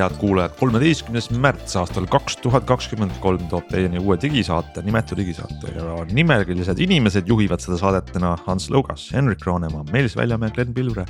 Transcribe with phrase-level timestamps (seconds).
[0.00, 5.74] head kuulajad, kolmeteistkümnes märts aastal kaks tuhat kakskümmend kolm toob teieni uue digisaate, nimetu digisaate
[5.76, 11.06] ja nimekirjalised inimesed juhivad seda saadet täna Hans Lõugas, Henrik Roonemaa, Meelis Väljamäe, Glen Pilvre.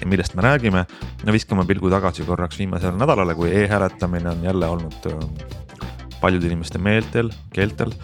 [0.00, 0.84] ja millest me räägime,
[1.24, 5.18] no viskame pilgu tagasi korraks viimasele nädalale, kui e-hääletamine on jälle olnud äh,
[6.20, 7.94] paljude inimeste meeltel, keeltel.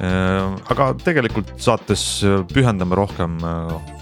[0.00, 3.38] Äh, aga tegelikult saates pühendame rohkem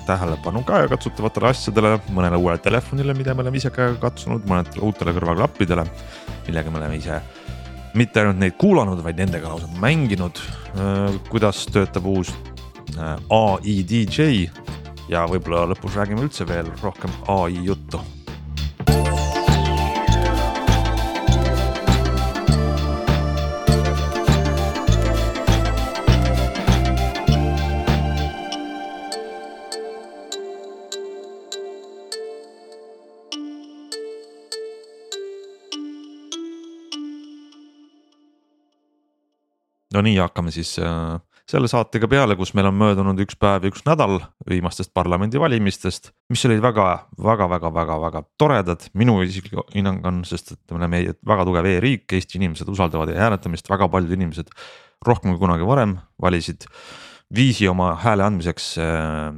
[0.09, 5.15] äh, tähelepanu käegakatsutavatele asjadele, mõnele uuele telefonile, mida me oleme ise käega katsunud, mõnedele uutele
[5.17, 5.87] kõrvaklappidele,
[6.49, 7.21] millega me oleme ise
[7.99, 10.39] mitte ainult neid kuulanud, vaid nendega lausa mänginud.
[11.29, 12.31] kuidas töötab uus
[12.99, 14.51] ai DJ
[15.09, 18.01] ja võib-olla lõpus räägime üldse veel rohkem ai juttu
[39.99, 41.19] no nii, hakkame siis äh,
[41.49, 46.45] selle saatega peale, kus meil on möödunud üks päev ja üks nädal viimastest parlamendivalimistest, mis
[46.47, 46.87] olid väga,
[47.25, 51.71] väga, väga, väga, väga toredad, minu isiklik hinnang on, sest et me oleme väga tugev
[51.73, 54.53] e-riik, Eesti inimesed usaldavad e-hääletamist, väga paljud inimesed
[55.07, 56.69] rohkem kui kunagi varem valisid
[57.35, 59.33] viisi oma hääle andmiseks äh,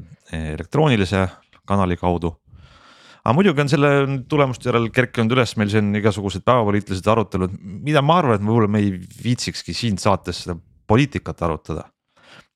[0.55, 1.29] elektroonilise
[1.67, 2.35] kanali kaudu
[3.25, 3.91] aga muidugi on selle
[4.31, 8.83] tulemuste järel kerkinud üles meil siin igasugused päevapoliitilised arutelud, mida ma arvan, et võib-olla me
[8.85, 10.57] ei viitsikski siin saates seda
[10.91, 11.89] poliitikat arutada.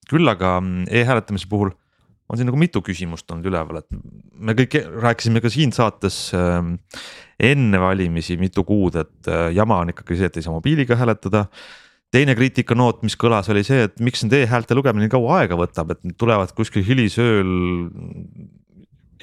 [0.09, 1.71] küll aga mm, e-hääletamise puhul
[2.29, 3.89] on siin nagu mitu küsimust olnud üleval, et
[4.35, 6.61] me kõik rääkisime ka siin saates äh,
[7.41, 11.47] enne valimisi mitu kuud, et äh, jama on ikkagi see, et ei saa mobiiliga hääletada
[12.15, 15.93] teine kriitikanoot, mis kõlas, oli see, et miks need e-häälte lugemine nii kaua aega võtab,
[15.95, 17.51] et need tulevad kuskil hilisööl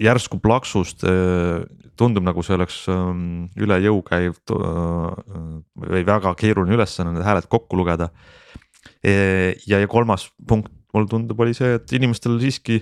[0.02, 1.62] järsku plaksust äh,
[2.00, 5.54] tundub nagu see oleks ähm, üle jõu käiv äh,
[5.86, 8.10] või väga keeruline ülesanne need hääled kokku lugeda.
[9.04, 12.82] ja, ja kolmas punkt mulle tundub, oli see, et inimestel siiski,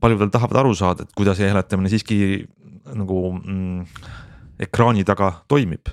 [0.00, 2.18] paljudel tahavad aru saada, et kuidas e-hääletamine siiski
[2.94, 4.04] nagu mm,
[4.68, 5.90] ekraani taga toimib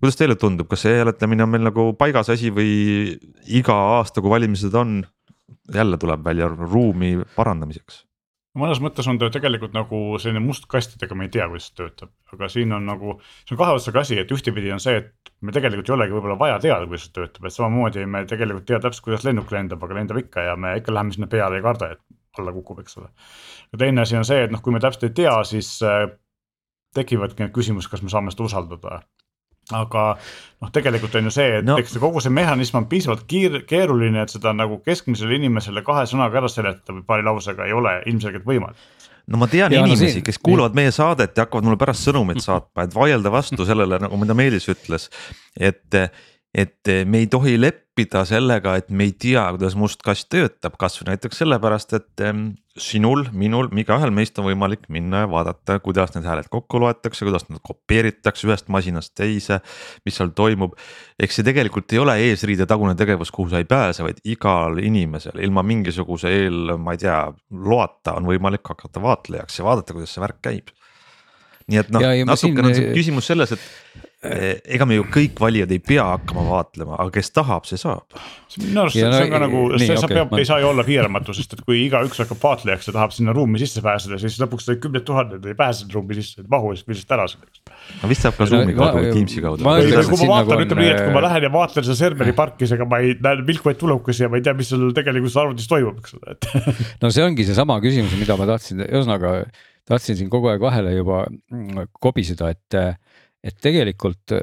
[0.00, 3.16] kuidas teile tundub, kas e-hääletamine on meil nagu paigas asi või
[3.58, 5.00] iga aasta, kui valimised on,
[5.74, 8.04] jälle tuleb välja ruumi parandamiseks?
[8.58, 12.12] Mõnes mõttes on ta tegelikult nagu selline must kastidega, me ei tea, kuidas see töötab,
[12.34, 15.54] aga siin on nagu, see on kahe otsaga asi, et ühtepidi on see, et me
[15.54, 19.04] tegelikult ei olegi võib-olla vaja teada, kuidas see töötab, et samamoodi me tegelikult tea täpselt,
[19.06, 22.40] kuidas lennuk lendab, aga lendab ikka ja me ikka läheme sinna peale, ei karda, et
[22.40, 23.10] alla kukub, eks ole.
[23.72, 26.06] ja teine asi on see, et noh, kui me täpselt ei tea, siis äh,
[26.96, 29.00] tekivadki need küsimused, kas me saame seda usaldada
[29.74, 30.02] aga
[30.62, 31.78] noh, tegelikult on ju see, et no.
[31.80, 36.42] eks kogu see mehhanism on piisavalt kiir-, keeruline, et seda nagu keskmisele inimesele kahe sõnaga
[36.42, 38.78] ära seletada või paari lausega ei ole ilmselgelt võimalik
[39.26, 42.38] no ma tean ja, inimesi no, kes kuulavad meie saadet ja hakkavad mulle pärast sõnumeid
[42.44, 45.08] saatma, et vaielda vastu sellele, nagu mida Meelis ütles,
[45.58, 45.98] et
[46.56, 51.10] et me ei tohi leppida sellega, et me ei tea, kuidas must kast töötab, kasvõi
[51.10, 52.22] näiteks sellepärast, et
[52.80, 57.44] sinul, minul, igaühel meist on võimalik minna ja vaadata, kuidas need hääled kokku loetakse, kuidas
[57.50, 59.60] nad kopeeritakse ühest masinast teise,
[60.08, 60.78] mis seal toimub.
[61.20, 65.44] eks see tegelikult ei ole eesriide tagune tegevus, kuhu sa ei pääse, vaid igal inimesel
[65.44, 67.20] ilma mingisuguse eel, ma ei tea,
[67.52, 70.72] loata on võimalik hakata vaatlejaks ja vaadata, kuidas see värk käib
[71.66, 73.64] nii et noh, natukene on see küsimus selles, et
[73.96, 74.05] Eh,
[74.76, 78.18] ega me ju kõik valijad ei pea hakkama vaatlema, aga kes tahab, see saab.
[78.60, 81.34] minu arust see, on ka nagu, see okay, peab ma..., ei saa ju olla piiramatu,
[81.36, 85.04] sest et kui igaüks hakkab vaatlejaks ja tahab sinna ruumi sisse pääseda, siis lõpuks kümned
[85.08, 87.62] tuhanded ei pääse sinna ruumi sisse, ei mahu lihtsalt ära selleks.
[88.00, 89.62] no vist saab ka Zoom'i kaudu või Teams'i kaudu.
[89.62, 92.64] kui ma vaatan, ütleme nii, et kui ma äh, lähen ja vaatlen seda serveri parki,
[92.64, 95.70] siis ega ma ei näe vilkuvaid tulukesi ja ma ei tea, mis seal tegelikult arvutis
[95.70, 96.50] toimub, eks ole, et.
[97.04, 99.38] no see ongi seesama küsimus, mida ma tahtsin, ühesõnaga
[99.86, 102.78] tahtsin siin kogu aeg vahele juba mm, kobiseda, et,
[103.46, 104.34] et tegelikult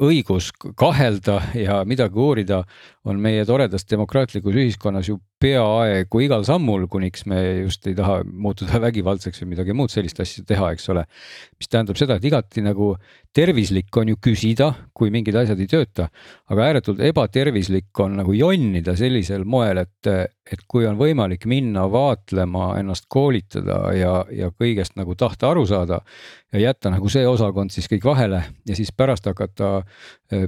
[0.00, 2.62] õigus kahelda ja midagi uurida
[3.04, 8.78] on meie toredas demokraatlikus ühiskonnas ju peaaegu igal sammul, kuniks me just ei taha muutuda
[8.86, 11.04] vägivaldseks või midagi muud sellist asja teha, eks ole.
[11.58, 12.92] mis tähendab seda, et igati nagu
[13.34, 16.08] tervislik on ju küsida, kui mingid asjad ei tööta,
[16.52, 20.12] aga ääretult ebatervislik on nagu jonnida sellisel moel, et,
[20.46, 26.02] et kui on võimalik minna vaatlema, ennast koolitada ja, ja kõigest nagu tahta aru saada
[26.52, 29.81] ja jätta nagu see osakond siis kõik vahele ja siis pärast hakata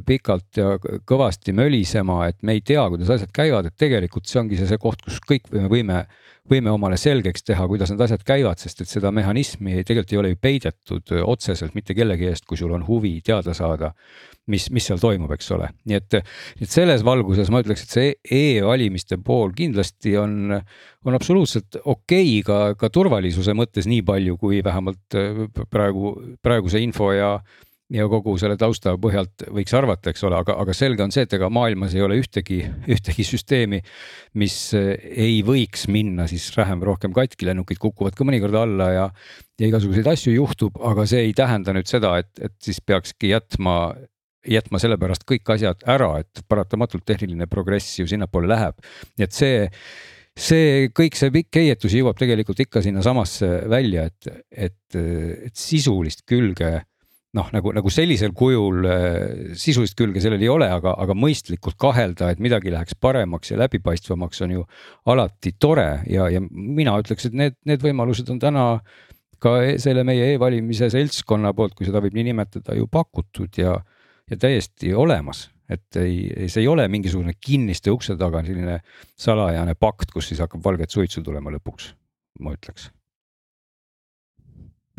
[0.07, 0.75] pikalt ja
[1.07, 4.81] kõvasti mölisema, et me ei tea, kuidas asjad käivad, et tegelikult see ongi see, see
[4.81, 6.05] koht, kus kõik me võime
[6.51, 10.33] võime omale selgeks teha, kuidas need asjad käivad, sest et seda mehhanismi tegelikult ei ole
[10.35, 13.95] ju peidetud otseselt mitte kellegi eest, kui sul on huvi teada saada
[14.53, 16.19] mis, mis seal toimub, eks ole, nii et,
[16.61, 20.53] et selles valguses ma ütleks, et see e-valimiste pool kindlasti on,
[21.05, 26.83] on absoluutselt okei okay ka, ka turvalisuse mõttes, nii palju kui vähemalt äh, praegu, praeguse
[26.85, 27.39] info ja
[27.93, 31.35] ja kogu selle tausta põhjalt võiks arvata, eks ole, aga, aga selge on see, et
[31.37, 33.83] ega maailmas ei ole ühtegi, ühtegi süsteemi,
[34.41, 39.05] mis ei võiks minna siis vähem-rohkem katki, lennukid kukuvad ka mõnikord alla ja.
[39.61, 43.79] ja igasuguseid asju juhtub, aga see ei tähenda nüüd seda, et, et siis peakski jätma
[44.45, 48.77] jätma sellepärast kõik asjad ära, et paratamatult tehniline progress ju sinnapoole läheb.
[49.17, 49.63] nii et see,
[50.37, 54.99] see kõik see pikk heietus jõuab tegelikult ikka sinnasamasse välja, et, et,
[55.49, 56.75] et sisulist külge
[57.35, 58.87] noh, nagu, nagu sellisel kujul
[59.59, 64.45] sisulist külge sellel ei ole, aga, aga mõistlikult kahelda, et midagi läheks paremaks ja läbipaistvamaks
[64.47, 64.67] on ju
[65.11, 65.89] alati tore.
[66.11, 68.69] Ja, ja mina ütleks, et need, need võimalused on täna
[69.43, 73.79] ka e-, selle meie e-valimise seltskonna poolt, kui seda võib nii nimetada, ju pakutud ja
[74.31, 78.79] ja täiesti olemas, et ei, see ei ole mingisugune kinniste ukse taga selline
[79.21, 81.93] salajane pakt, kus siis hakkab valget suitsu tulema lõpuks,
[82.41, 82.89] ma ütleks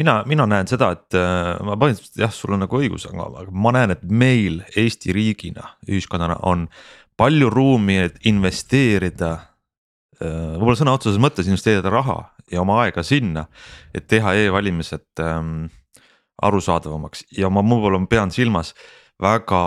[0.02, 3.56] mina, mina näen seda, et äh, ma põhimõtteliselt jah, sul on nagu õigus, aga, aga
[3.66, 6.68] ma näen, et meil Eesti riigina, ühiskonnana on
[7.18, 9.32] palju ruumi, et investeerida
[10.20, 10.56] äh,.
[10.58, 12.20] võib-olla sõna otseses mõttes investeerida raha
[12.52, 13.48] ja oma aega sinna,
[13.96, 15.66] et teha e-valimised ähm,
[16.44, 18.74] arusaadavamaks ja ma võib-olla pean silmas
[19.22, 19.62] väga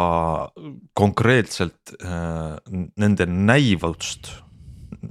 [0.99, 2.59] konkreetselt äh,
[3.01, 4.35] nende näivust,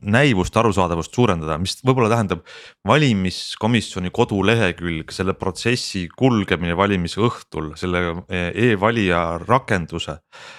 [0.01, 2.43] näivust, arusaadavust suurendada, mis võib-olla tähendab
[2.87, 10.19] valimiskomisjoni kodulehekülg, selle protsessi kulgemine valimise õhtul, selle äh, e-valija rakenduse.
[10.21, 10.56] Äh,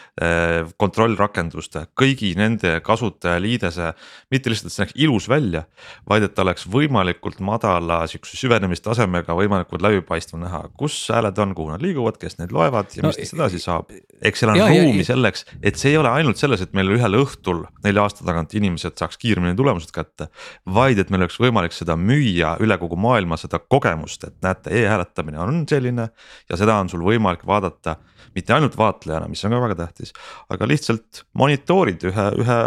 [0.80, 3.92] kontrollrakenduste, kõigi nende kasutajaliidese,
[4.32, 5.62] mitte lihtsalt, et see näeks ilus välja,
[6.08, 11.70] vaid et ta oleks võimalikult madala sihukese süvenemistasemega, võimalikult läbipaistev näha, kus hääled on, kuhu
[11.70, 13.92] nad liiguvad, kes neid loevad ja no, mis neist edasi saab.
[14.18, 16.90] eks seal on ja, ruumi ja, selleks, et see ei ole ainult selles, et meil
[16.96, 20.28] ühel õhtul nelja aasta tagant inimesed saaks kiiremini tulemused kätte.
[20.74, 24.82] vaid et meil oleks võimalik seda müüa üle kogu maailma, seda kogemust, et näete e,
[24.82, 26.10] e-hääletamine on selline
[26.50, 27.98] ja seda on sul võimalik vaadata
[28.34, 30.07] mitte ainult vaatlejana, mis on ka väga tähtis,
[30.54, 32.58] aga lihtsalt monitoorid ühe, ühe,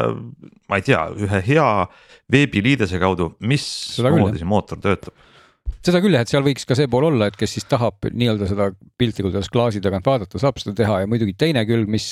[0.70, 1.68] ma ei tea, ühe hea
[2.32, 5.18] veebiliidese kaudu, mismoodi see mootor töötab
[5.82, 8.50] seda küll jah, et seal võiks ka see pool olla, et kes siis tahab nii-öelda
[8.50, 8.68] seda
[9.02, 12.12] piltlikult öeldes klaasi tagant vaadata, saab seda teha ja muidugi teine külg, mis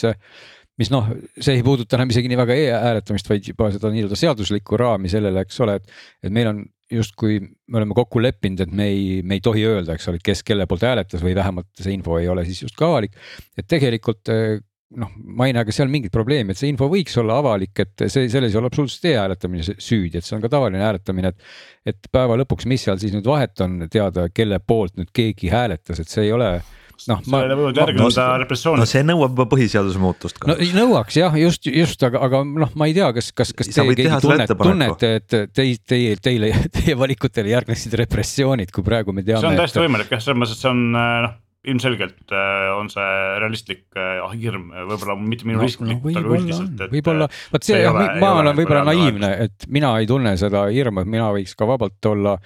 [0.80, 4.80] mis noh, see ei puuduta enam isegi nii väga e-hääletamist, vaid juba seda nii-öelda seaduslikku
[4.80, 5.98] raami sellele, eks ole, et.
[6.24, 9.94] et meil on justkui me oleme kokku leppinud, et me ei, me ei tohi öelda,
[9.94, 13.14] eks ole, kes kelle poolt hääletas või vähemalt see info ei ole siis justkui avalik.
[13.54, 14.32] et tegelikult
[14.98, 18.08] noh, ma ei näe ka seal mingit probleemi, et see info võiks olla avalik, et
[18.08, 21.54] see, selles ei ole absoluutselt e-hääletamine süüdi, et see on ka tavaline hääletamine, et.
[21.94, 26.02] et päeva lõpuks, mis seal siis nüüd vahet on teada, kelle poolt nüüd keegi hääletas,
[26.02, 26.56] et see ei ole
[27.08, 27.22] noh.
[27.24, 28.82] sellele võivad järgneda repressioonid.
[28.82, 30.50] no see nõuab juba põhiseaduse muutust ka.
[30.52, 33.94] no nõuaks jah, just, just, aga, aga noh, ma ei tea, kas, kas, kas teie
[33.94, 36.50] keegi tunnete, tunnete, et teid, teie, teile,
[36.80, 39.46] teie valikutele järgneksid repressioonid, kui praegu me teame.
[39.46, 39.86] see on täiesti et...
[39.86, 43.08] võimalik jah, selles mõttes, et see on noh ilmselgelt äh, on see
[43.42, 46.84] realistlik äh, ah, hirm, võib-olla mitte minu isiklik no,, aga üldiselt.
[46.94, 51.12] võib-olla, vot see, jah, ma olen võib-olla naiivne, et mina ei tunne seda hirmu, et
[51.12, 52.38] mina võiks ka vabalt olla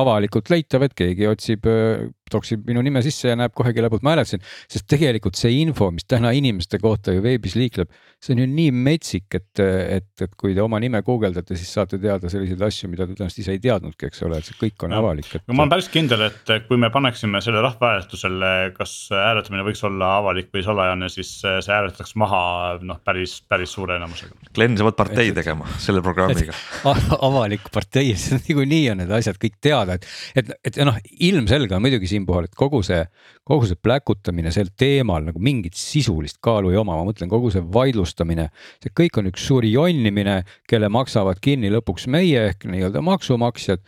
[0.00, 4.04] avalikult leitav, et keegi otsib äh, toksib minu nime sisse ja näeb kohe, kelle poolt
[4.06, 4.42] ma hääletasin.
[4.70, 7.92] sest tegelikult see info, mis täna inimeste kohta ju veebis liikleb,
[8.22, 11.98] see on ju nii metsik, et, et, et kui te oma nime guugeldate, siis saate
[12.02, 14.94] teada selliseid asju, mida te tõenäoliselt ise ei teadnudki, eks ole, et see kõik on
[14.94, 15.00] ja.
[15.02, 15.44] avalik et....
[15.48, 20.16] no ma olen päris kindel, et kui me paneksime selle rahvahääletusele, kas hääletamine võiks olla
[20.20, 22.42] avalik või salajane, siis see hääletatakse maha
[22.86, 24.36] noh, päris, päris suure enamusega.
[24.54, 26.54] Glen, sa pead partei et, tegema selle programmiga
[27.28, 28.14] avalik partei,
[28.46, 30.06] niikuinii on need asjad kõik teada, et,
[30.38, 33.02] et, et noh, ilmselge on muidugi siin siinkohal, et kogu see,
[33.44, 37.62] kogu see pläkutamine sel teemal nagu mingit sisulist kaalu ei oma, ma mõtlen kogu see
[37.62, 38.50] vaidlustamine.
[38.82, 43.80] see kõik on üks suur jonnimine, kelle maksavad kinni lõpuks meie ehk nii-öelda maksumaksjad.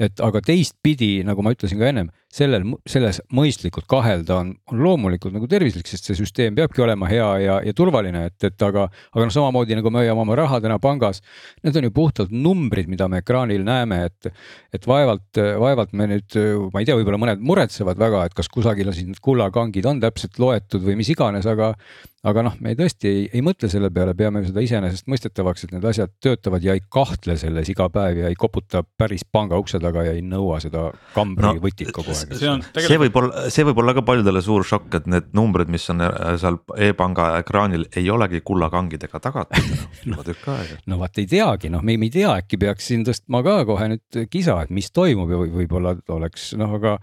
[0.00, 5.34] et aga teistpidi, nagu ma ütlesin ka ennem sellel, selles mõistlikult kahelda on, on loomulikult
[5.36, 9.26] nagu tervislik, sest see süsteem peabki olema hea ja, ja turvaline, et, et aga, aga
[9.26, 11.20] noh, samamoodi nagu me hoiame oma raha täna pangas.
[11.62, 14.32] Need on ju puhtalt numbrid, mida me ekraanil näeme, et,
[14.72, 16.38] et vaevalt, vaevalt me nüüd,
[16.72, 20.00] ma ei tea, võib-olla mõned muretsevad väga, et kas kusagil on siis need kullakangid on
[20.02, 21.74] täpselt loetud või mis iganes, aga
[22.22, 26.12] aga noh, me tõesti ei, ei mõtle selle peale, peame seda iseenesestmõistetavaks, et need asjad
[26.22, 30.12] töötavad ja ei kahtle selles iga päev ja ei koputa päris panga ukse taga ja
[30.14, 30.84] ei nõua seda
[31.16, 32.36] kambri no, võtit kogu aeg.
[32.38, 32.86] see on tegelikult...
[32.86, 36.04] see võib olla, see võib olla ka paljudele suur šokk, et need numbrid, mis on
[36.06, 39.74] äh, seal e-panga ekraanil, ei olegi kullakangidega tagatud
[40.06, 40.78] juba tükk aega.
[40.86, 44.22] no vaat ei teagi, noh, me ei tea, äkki peaks siin tõstma ka kohe nüüd
[44.30, 46.94] kisa, et mis toimub ja võib-olla oleks noh, aga,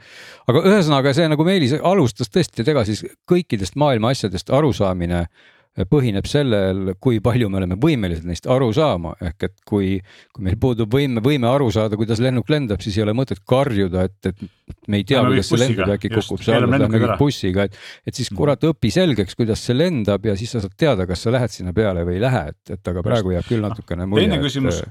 [0.48, 5.09] aga ühesõnaga see nagu Meelis alustas tõesti, et ega siis kõikidest maailma asjadest arusaamine
[5.88, 9.92] põhineb sellel, kui palju me oleme võimelised neist aru saama, ehk et kui,
[10.34, 14.04] kui meil puudub võime, võime aru saada, kuidas lennuk lendab, siis ei ole mõtet karjuda,
[14.10, 17.68] et, et me ei tea, kuidas see lendab, äkki kukub see alla, lähme kõik bussiga,
[17.70, 17.78] et.
[18.10, 21.34] et siis kurat õpi selgeks, kuidas see lendab ja siis sa saad teada, kas sa
[21.36, 24.28] lähed sinna peale või ei lähe, et, et aga praegu jääb küll natukene mulje.
[24.28, 24.84] teine küsimus.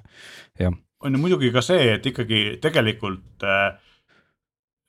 [1.05, 3.77] on ju muidugi ka see, et ikkagi tegelikult äh,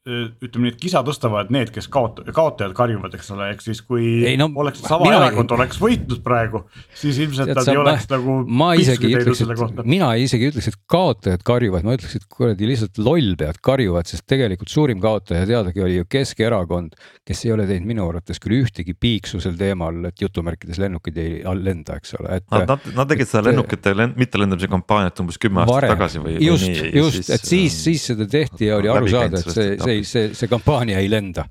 [0.10, 4.06] ütleme nii, et kisa tõstavad need, kes kaot-, kaotajad karjuvad, eks ole, ehk siis kui
[4.28, 6.63] ei, no, oleks sama erakond oleks võitnud praegu,
[6.98, 8.39] siis ilmselt nad ei oleks nagu.
[8.48, 12.70] ma isegi ei ütleks, et mina isegi ütleks, et kaotajad karjuvad, ma ütleks, et kuradi
[12.70, 16.98] lihtsalt lollpead karjuvad, sest tegelikult suurim kaotaja teadagi oli ju Keskerakond,
[17.28, 21.39] kes ei ole teinud minu arvates küll ühtegi piiksu sel teemal, et jutumärkides lennukid ei
[21.60, 22.48] lenda, eks ole, et.
[22.51, 25.96] Nad, nad, nad tegid seda lennukite lend, mittelendamise kampaaniat umbes kümme aastat varem.
[25.96, 26.38] tagasi või.
[26.44, 30.34] just, just, et siis, siis seda tehti ja oli aru saada, et see, see see,
[30.38, 31.48] see kampaania ei lenda,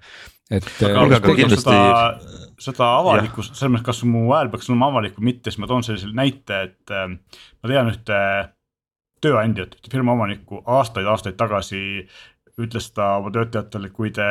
[0.50, 0.69] et.
[0.83, 1.75] aga, äh, aga kindlasti.
[1.75, 2.37] seda,
[2.69, 5.87] seda avalikkust, selles mõttes, kas mu hääl peaks olema avalik või mitte, siis ma toon
[5.87, 8.23] sellise näite, et äh, ma tean ühte
[9.25, 11.81] tööandjat, firma omanikku aastaid-aastaid tagasi
[12.59, 14.26] ütles ta oma töötajatele, kui te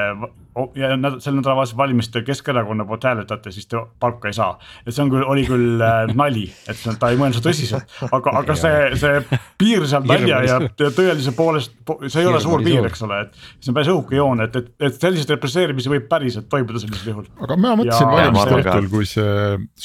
[0.77, 0.89] ja
[1.21, 4.57] sel nädalavahetusel valimistel Keskerakonna poolt hääletate, siis te palka ei saa.
[4.85, 8.33] et see on küll, oli küll äh, nali, et ta ei mõelnud seda tõsiselt, aga,
[8.41, 11.75] aga see, see piir seal nalja ja, ja tõelise poolest,
[12.07, 14.71] see ei ole suur piir, eks ole, et see on päris õhuke joon, et, et,
[14.89, 17.29] et selliseid represseerimisi võib päriselt toimuda sellisel juhul.
[17.47, 19.37] aga mina mõtlesin valimiste õhtul, kui see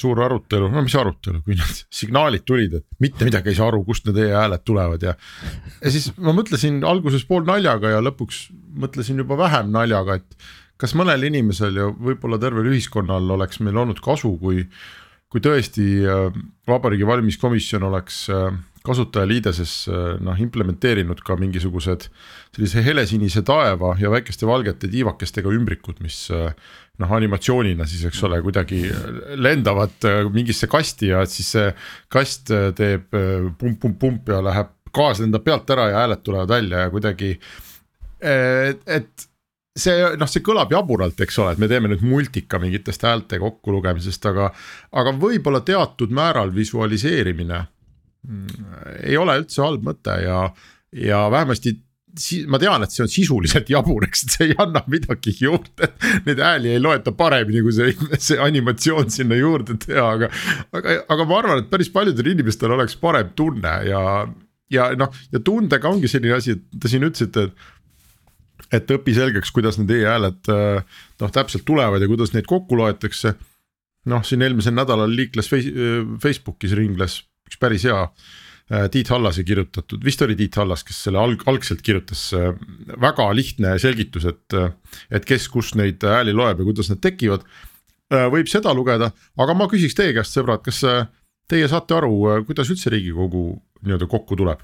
[0.03, 3.83] suur arutelu, no mis arutelu, kui need signaalid tulid, et mitte midagi ei saa aru,
[3.87, 5.17] kust need e-hääled tulevad ja.
[5.81, 8.47] ja siis ma mõtlesin alguses pool naljaga ja lõpuks
[8.83, 14.03] mõtlesin juba vähem naljaga, et kas mõnel inimesel ja võib-olla tervel ühiskonnal oleks meil olnud
[14.03, 14.65] kasu, kui,
[15.33, 16.27] kui tõesti äh,
[16.69, 18.51] Vabariigi Valimiskomisjon oleks äh,
[18.87, 22.09] kasutajaliideses äh, noh implementeerinud ka mingisugused
[22.53, 28.83] sellise helesinise taeva ja väikeste valgete tiivakestega ümbrikud, mis noh, animatsioonina siis, eks ole, kuidagi
[29.41, 31.71] lendavad mingisse kasti ja et siis see
[32.13, 37.39] kast teeb pump-pump-pump ja läheb, gaas lendab pealt ära ja hääled tulevad välja ja kuidagi.
[38.21, 39.32] et
[39.79, 44.27] see noh, see kõlab jaburalt, eks ole, et me teeme nüüd multika mingitest häälte kokkulugemisest,
[44.29, 44.51] aga,
[45.01, 47.63] aga võib-olla teatud määral visualiseerimine
[48.29, 48.67] mm,
[49.09, 50.45] ei ole üldse halb mõte ja,
[50.93, 51.79] ja vähemasti
[52.19, 55.89] si ma tean, et see on sisuliselt jabur, eks, et see ei anna midagi juurde,
[56.27, 60.29] neid hääli ei loeta paremini, kui see, see animatsioon sinna juurde teha, aga.
[60.77, 64.03] aga, aga ma arvan, et päris paljudel inimestel oleks parem tunne ja,
[64.73, 67.71] ja noh, ja tundega ongi selline asi, et te siin ütlesite, et
[68.73, 73.35] et õpi selgeks, kuidas need e-hääled äh, noh, täpselt tulevad ja kuidas neid kokku loetakse.
[74.11, 80.23] noh, siin eelmisel nädalal liikles Facebookis ringles üks päris hea äh, Tiit Hallase kirjutatud, vist
[80.25, 82.51] oli Tiit Hallas, kes selle alg-, algselt kirjutas, äh,
[83.01, 84.59] väga lihtne selgitus, et,
[85.11, 87.47] et kes, kus neid hääli loeb ja kuidas need tekivad.
[88.13, 89.07] võib seda lugeda,
[89.41, 90.83] aga ma küsiks teie käest, sõbrad, kas
[91.49, 93.55] teie saate aru, kuidas üldse riigikogu
[93.87, 94.61] nii-öelda kokku tuleb?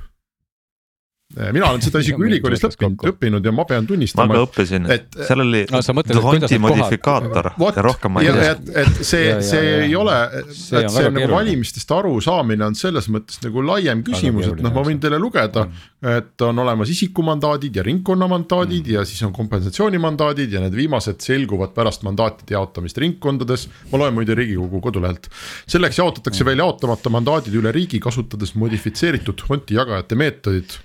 [1.37, 4.31] Äh, mina olen seda isegi ülikoolis õppinud, õppinud ja ma pean tunnistama.
[4.31, 8.55] ma ka õppisin, seal oli no, Dhonti modifikaator ja rohkem ma ei tea.
[8.55, 11.27] et, et see, see ja, ei ole, et see nagu keeruline.
[11.35, 15.67] valimistest arusaamine on selles mõttes nagu laiem küsimus, et noh, ma võin teile lugeda.
[16.15, 18.97] et on olemas isikumandaadid ja ringkonnamandaadid mm.
[18.97, 23.69] ja siis on kompensatsioonimandaadid ja need viimased selguvad pärast mandaatide jaotamist ringkondades.
[23.93, 25.29] ma loen muide riigikogu kodulehelt,
[25.69, 26.55] selleks jaotatakse mm.
[26.55, 30.81] välja jaotamata mandaadid üle riigi, kasutades modifitseeritud Dhonti jagajate meetodit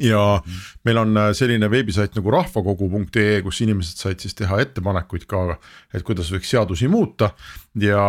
[0.00, 0.42] ja
[0.86, 5.58] meil on äh, selline veebisait nagu rahvakogu.ee, kus inimesed said siis teha ettepanekuid ka,
[5.92, 7.32] et kuidas võiks seadusi muuta.
[7.80, 8.00] ja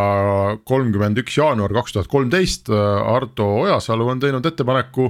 [0.68, 5.10] kolmkümmend üks jaanuar kaks tuhat kolmteist äh, Arto Ojasalu on teinud ettepaneku.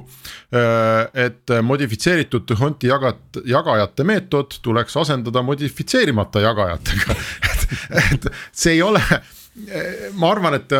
[0.53, 7.15] Äh, et modifitseeritud Honti jagat-, jagajate meetod tuleks asendada modifitseerimata jagajatega
[7.49, 7.69] et,
[8.03, 9.01] et see ei ole
[10.17, 10.71] ma arvan, et,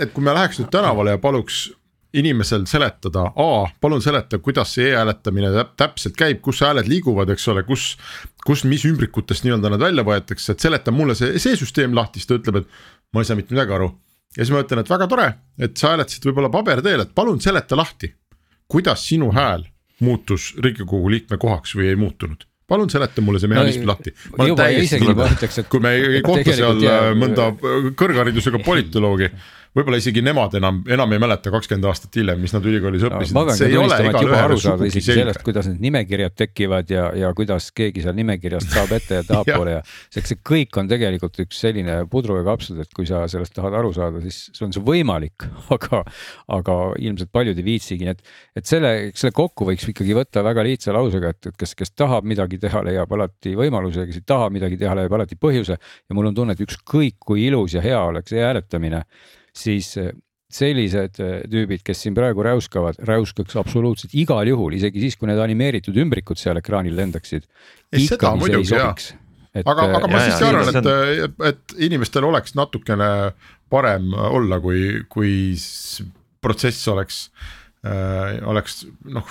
[0.00, 1.66] et kui me läheks nüüd tänavale ja paluks
[2.12, 5.50] inimesel seletada, A, palun seleta, kuidas see e-hääletamine
[5.80, 7.94] täpselt käib, kus hääled liiguvad, eks ole, kus.
[8.46, 12.28] kus, mis ümbrikutest nii-öelda nad välja võetakse, et seleta mulle see, see süsteem lahti, siis
[12.28, 13.92] ta ütleb, et ma ei saa mitte midagi aru.
[14.36, 15.28] ja siis ma ütlen, et väga tore,
[15.58, 18.12] et sa hääletasid võib-olla paberteel, et palun seleta lahti.
[18.68, 19.68] kuidas sinu hääl
[20.00, 24.14] muutus riigikogu liikme kohaks või ei muutunud palun seleta mulle see mehhanism no, lahti.
[24.80, 27.50] isegi juba ütleks, et kui me ei kohta seal jah, mõnda
[27.98, 29.28] kõrgharidusega politoloogi
[29.72, 33.36] võib-olla isegi nemad enam, enam ei mäleta kakskümmend aastat hiljem, mis nad ülikoolis õppisid.
[33.56, 33.70] see
[35.06, 39.74] sellest, kuidas need nimekirjad tekivad ja, ja kuidas keegi seal nimekirjast saab ette ja tahapoole
[39.78, 43.56] ja see, see kõik on tegelikult üks selline pudru ja kapsad, et kui sa sellest
[43.56, 46.02] tahad aru saada, siis sul on see võimalik, aga,
[46.58, 48.22] aga ilmselt paljud ei viitsigi, et,
[48.58, 52.28] et selle, selle kokku võiks ikkagi võtta väga lihtsa lausega, et, et kes, kes tahab
[52.28, 55.78] midagi teha, leiab alati võimaluse, kes ei taha midagi teha, leiab alati põhjuse.
[55.80, 59.02] Ja mul on tunne, et ükskõik kui ilus ja hea oleks e-hääletamine
[59.56, 60.12] siis äh,
[60.52, 65.40] sellised äh, tüübid, kes siin praegu räuskavad, räuskaks absoluutselt igal juhul, isegi siis, kui need
[65.42, 67.48] animeeritud ümbrikud seal ekraanil lendaksid.
[69.64, 73.08] aga, aga ma siiski arvan, et, et inimestel oleks natukene
[73.72, 75.32] parem olla, kui, kui
[76.44, 77.26] protsess oleks
[77.84, 78.82] äh,, oleks
[79.12, 79.28] noh,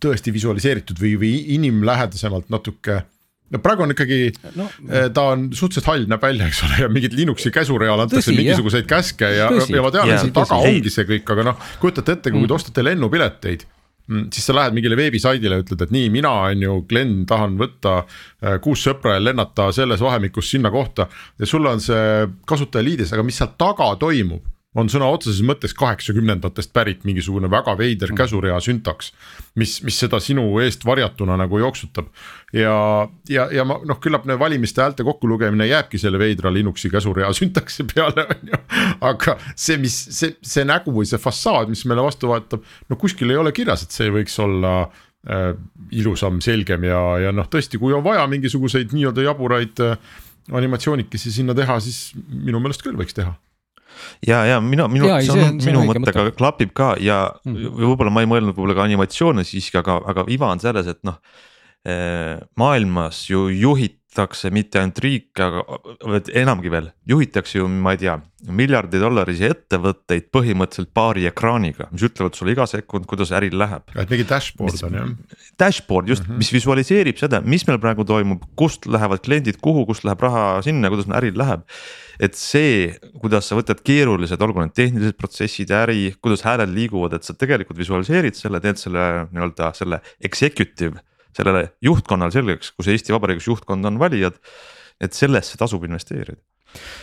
[0.00, 3.02] tõesti visualiseeritud või, või inimlähedasemalt natuke
[3.50, 4.20] no praegu on ikkagi
[4.58, 8.34] no,, eh, ta on suhteliselt hall näeb välja, eks ole, ja mingit Linuxi käsureal antakse
[8.36, 8.92] mingisuguseid jah.
[8.92, 10.70] käske ja, ja ma tean, et seal taga tõsi.
[10.70, 12.50] ongi see kõik, aga noh, kujutate ette, kui mm.
[12.50, 13.66] te ostate lennupileteid
[14.06, 17.96] mm, siis sa lähed mingile veebisaidile, ütled, et nii, mina on ju, Glen, tahan võtta
[18.04, 21.10] eh, kuus sõpra ja lennata selles vahemikus sinna kohta.
[21.38, 24.46] ja sul on see kasutajaliides, aga mis seal taga toimub
[24.78, 28.18] on sõna otseses mõttes kaheksakümnendatest pärit mingisugune väga veider mm.
[28.20, 29.10] käsurea süntaks.
[29.58, 32.06] mis, mis seda sinu eest varjatuna nagu jooksutab
[32.54, 37.32] ja, ja, ja ma noh, küllap need valimiste häälte kokkulugemine jääbki selle veidra Linuxi käsurea
[37.34, 38.62] süntaksi peale, on ju.
[39.10, 43.34] aga see, mis see, see nägu või see fassaad, mis meile vastu vaatab, no kuskil
[43.34, 44.74] ei ole kirjas, et see võiks olla
[45.26, 45.50] äh,
[45.90, 50.10] ilusam, selgem ja, ja noh, tõesti, kui on vaja mingisuguseid nii-öelda jaburaid äh,
[50.54, 53.34] animatsioonikesi sinna teha, siis minu meelest küll võiks teha
[54.26, 56.36] ja, ja minu, minu, see on, see minu mõttega mõte.
[56.38, 57.78] klapib ka ja mm -hmm.
[57.92, 61.20] võib-olla ma ei mõelnud võib-olla ka animatsioone siiski, aga, aga iva on selles, et noh.
[61.80, 63.46] Eh, maailmas ju
[64.10, 68.16] juhitakse mitte ainult riike, aga enamgi veel, juhitakse ju, ma ei tea,
[68.50, 73.82] miljardi dollarisi ettevõtteid põhimõtteliselt paari ekraaniga, mis ütlevad sulle iga sekund, kuidas äril läheb.
[73.94, 75.08] et mingi dashboard on jah.
[75.58, 76.38] Dashboard just mm, -hmm.
[76.38, 80.88] mis visualiseerib seda, mis meil praegu toimub, kust lähevad kliendid kuhu, kust läheb raha sinna,
[80.88, 81.62] kuidas äril läheb
[82.20, 87.24] et see, kuidas sa võtad keerulised, olgu need tehnilised protsessid, äri, kuidas hääled liiguvad, et
[87.24, 91.00] sa tegelikult visualiseerid selle, teed selle nii-öelda selle executive.
[91.36, 94.38] Sellele juhtkonnale selgeks, kus Eesti Vabariigis juhtkond on valijad,
[95.00, 96.40] et sellesse tasub investeerida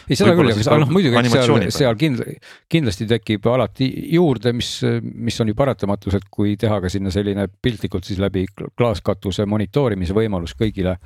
[0.08, 2.28] ei, seda küll, aga noh muidugi seal, seal kindla,
[2.72, 4.70] kindlasti tekib alati juurde, mis,
[5.04, 10.16] mis on ju paratamatus, et kui teha ka sinna selline piltlikult siis läbi klaaskatuse monitoorimise
[10.16, 10.98] võimalus kõigile.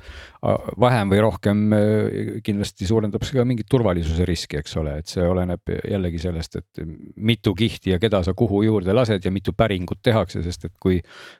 [0.42, 1.60] Vähem või rohkem
[2.42, 6.82] kindlasti suurendab see ka mingit turvalisuse riski, eks ole, et see oleneb jällegi sellest, et
[7.16, 10.98] mitu kihti ja keda sa kuhu juurde lased ja mitu päringut tehakse, sest et kui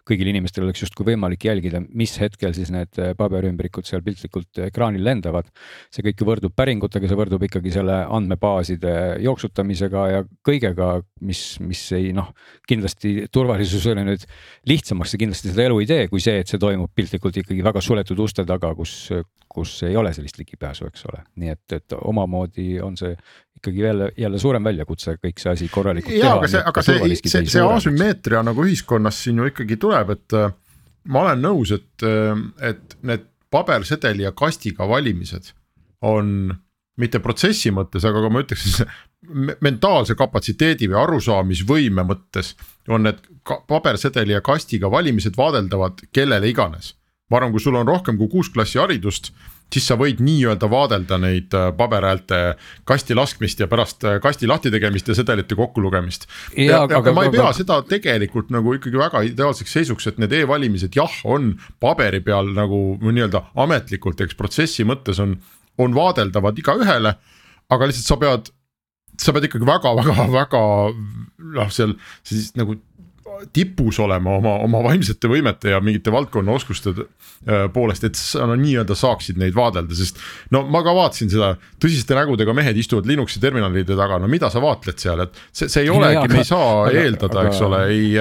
[0.08, 5.50] kõigil inimestel oleks justkui võimalik jälgida, mis hetkel siis need paberümbrikud seal piltlikult ekraanil lendavad.
[5.90, 10.92] see kõik ju võrdub päringutega see võrdub ikkagi selle andmebaaside jooksutamisega ja kõigega,
[11.26, 12.30] mis, mis ei noh,
[12.68, 14.26] kindlasti turvalisusele nüüd
[14.70, 17.82] lihtsamaks see kindlasti seda elu ei tee, kui see, et see toimub piltlikult ikkagi väga
[17.84, 18.91] suletud uste taga, kus,
[19.52, 23.12] kus ei ole sellist ligipääsu, eks ole, nii et, et omamoodi on see
[23.58, 26.38] ikkagi jälle, jälle suurem väljakutse kõik see asi korralikult ja, teha.
[26.38, 30.54] aga see, aga see, see, see asümmeetria nagu ühiskonnas siin ju ikkagi tuleb, et äh,
[31.12, 32.32] ma olen nõus, et, äh,
[32.72, 35.52] et need pabersedeli ja kastiga valimised
[36.08, 36.54] on
[37.00, 38.80] mitte protsessi mõttes, aga ka ma ütleks
[39.62, 42.54] mentaalse kapatsiteedi või arusaamisvõime mõttes
[42.90, 43.20] on need
[43.68, 46.94] pabersedeli ja kastiga valimised vaadeldavad kellele iganes.
[47.32, 49.30] Ma arvan, kui sul on rohkem kui kuus klassi haridust,
[49.72, 52.40] siis sa võid nii-öelda vaadelda neid äh, paberhäälte
[52.88, 56.28] kasti laskmist ja pärast äh, kasti lahti tegemist ja sedelite kokkulugemist.
[56.56, 57.56] ja, ja, aga, ja ma ei pea aga...
[57.56, 62.84] seda tegelikult nagu ikkagi väga ideaalseks seisuks, et need e-valimised jah, on paberi peal nagu
[63.00, 65.38] nii-öelda ametlikult, eks protsessi mõttes on
[65.80, 67.14] on vaadeldavad igaühele,
[67.72, 68.50] aga lihtsalt sa pead,
[69.20, 70.62] sa pead ikkagi väga-väga-väga
[71.56, 71.94] noh, seal
[72.26, 72.76] siis nagu
[73.52, 78.56] tipus olema oma, oma vaimsete võimete ja mingite valdkonna oskuste äh, poolest, et sa no
[78.58, 80.20] nii-öelda saaksid neid vaadelda, sest.
[80.54, 84.62] no ma ka vaatasin seda, tõsiste nägudega mehed istuvad Linuxi terminalide taga, no mida sa
[84.62, 88.12] vaatled seal, et see, see ei olegi, me ei saa aga, eeldada, eks ole, ei.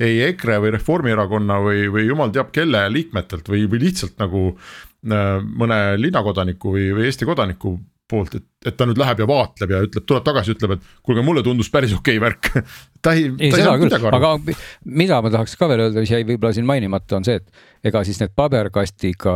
[0.00, 4.54] ei EKRE või Reformierakonna või, või jumal teab kelle liikmetelt või, või lihtsalt nagu
[5.00, 7.78] Äh, mõne linnakodaniku või, või Eesti kodaniku
[8.10, 11.24] poolt, et et ta nüüd läheb ja vaatleb ja ütleb, tuleb tagasi, ütleb, et kuulge,
[11.24, 12.50] mulle tundus päris okei okay värk.
[13.00, 14.34] Ta ei, ei, seda küll, aga
[14.84, 18.02] mida ma tahaks ka veel öelda, mis jäi võib-olla siin mainimata, on see, et ega
[18.04, 19.32] siis need paberkastiga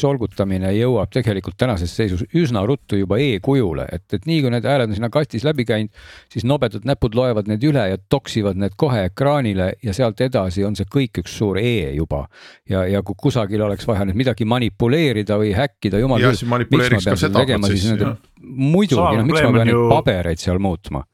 [0.00, 4.88] solgutamine jõuab tegelikult tänases seisus üsna ruttu juba e-kujule, et, et nii kui need hääled
[4.88, 5.92] on sinna kastis läbi käinud,
[6.32, 10.78] siis nobedad näpud loevad need üle ja toksivad need kohe ekraanile ja sealt edasi on
[10.78, 12.24] see kõik üks suur e juba.
[12.64, 17.04] ja, ja kui kusagil oleks vaja nüüd midagi manipuleerida või häkkida, jumal küll, miks ma
[17.10, 21.04] pean seda tegema siis nende, muidugi, noh, miks ma pean neid pabereid seal muutma?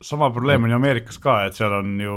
[0.00, 2.16] Sama probleem on ju Ameerikas ka, et seal on ju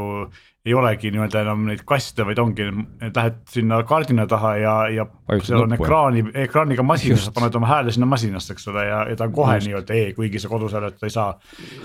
[0.63, 2.69] ei olegi nii-öelda enam neid kaste, vaid ongi,
[3.03, 7.67] lähed sinna kardina taha ja, ja Ajutid seal on ekraani, ekraaniga masinas, sa paned oma
[7.67, 10.75] hääle sinna masinasse, eks ole, ja, ja ta on kohe nii-öelda e, kuigi sa kodus
[10.77, 11.33] hääletada ei saa.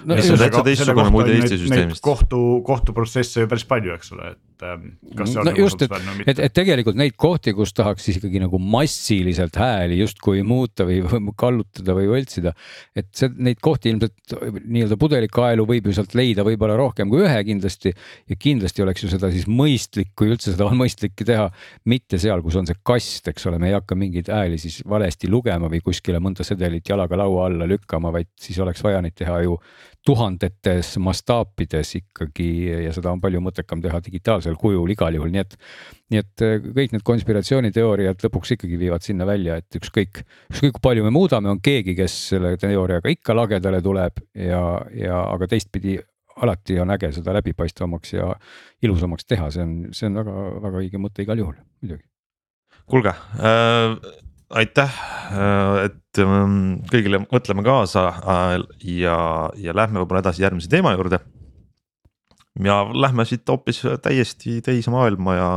[0.07, 0.19] No,.
[2.07, 5.83] kohtu, kohtuprotsesse ju päris palju, eks ole, et ähm, kas see on no, nagu just,
[5.87, 10.87] et, et, et tegelikult neid kohti, kus tahaks siis ikkagi nagu massiliselt hääli justkui muuta
[10.89, 11.01] või
[11.43, 12.55] kallutada või võltsida.
[12.99, 17.43] et see, neid kohti ilmselt nii-öelda pudelikaelu võib ju sealt leida võib-olla rohkem kui ühe
[17.49, 21.49] kindlasti ja kindlasti kindlasti oleks ju seda siis mõistlik, kui üldse seda on mõistlik teha,
[21.89, 25.31] mitte seal, kus on see kast, eks ole, me ei hakka mingeid hääli siis valesti
[25.31, 29.41] lugema või kuskile mõnda sedelit jalaga laua alla lükkama, vaid siis oleks vaja neid teha
[29.47, 29.59] ju
[30.07, 32.49] tuhandetes mastaapides ikkagi
[32.87, 35.57] ja seda on palju mõttekam teha digitaalsel kujul igal juhul, nii et.
[36.09, 40.85] nii et äh, kõik need konspiratsiooniteooriad lõpuks ikkagi viivad sinna välja, et ükskõik, ükskõik kui
[40.89, 44.63] palju me muudame, on keegi, kes selle teooriaga ikka lagedale tuleb ja,
[44.97, 45.99] ja aga teistpidi
[46.43, 48.31] alati on äge seda läbipaistvamaks ja
[48.87, 52.07] ilusamaks teha, see on, see on väga-väga õige mõte igal juhul, muidugi.
[52.89, 53.99] kuulge äh,,
[54.51, 54.93] aitäh
[55.33, 56.45] äh,, et äh,
[56.93, 58.55] kõigile mõtleme kaasa äh,
[58.97, 59.19] ja,
[59.61, 61.21] ja lähme võib-olla edasi järgmise teema juurde.
[62.65, 65.49] ja lähme siit hoopis täiesti teise maailma ja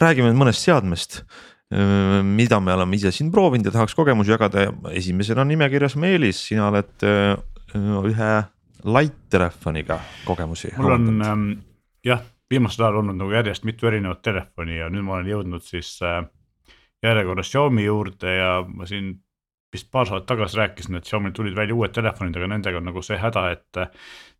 [0.00, 4.74] räägime mõnest seadmest äh, mida me oleme ise siin proovinud ja tahaks kogemusi jagada ja
[4.90, 7.08] esimesena nimekirjas Meelis, sina oled
[8.12, 8.32] ühe
[8.84, 10.72] light-telefoniga kogemusi?
[10.76, 11.48] mul on ähm,
[12.04, 15.94] jah, viimasel ajal olnud nagu järjest mitu erinevat telefoni ja nüüd ma olen jõudnud siis
[16.04, 16.22] äh,
[17.02, 19.14] järjekorras Xiaomi juurde ja ma siin
[19.72, 23.02] vist paar saadet tagasi rääkisin, et Xiaomi'l tulid välja uued telefonid, aga nendega on nagu
[23.02, 23.88] see häda, et äh,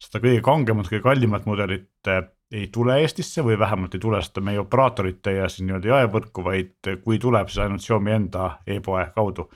[0.02, 4.42] seda kõige kangemat, kõige kallimat mudelit äh, ei tule Eestisse või vähemalt ei tule seda
[4.44, 9.48] meie operaatorite ja siis nii-öelda jaevõrku, vaid kui tuleb, siis ainult Xiaomi enda e-poe kaudu.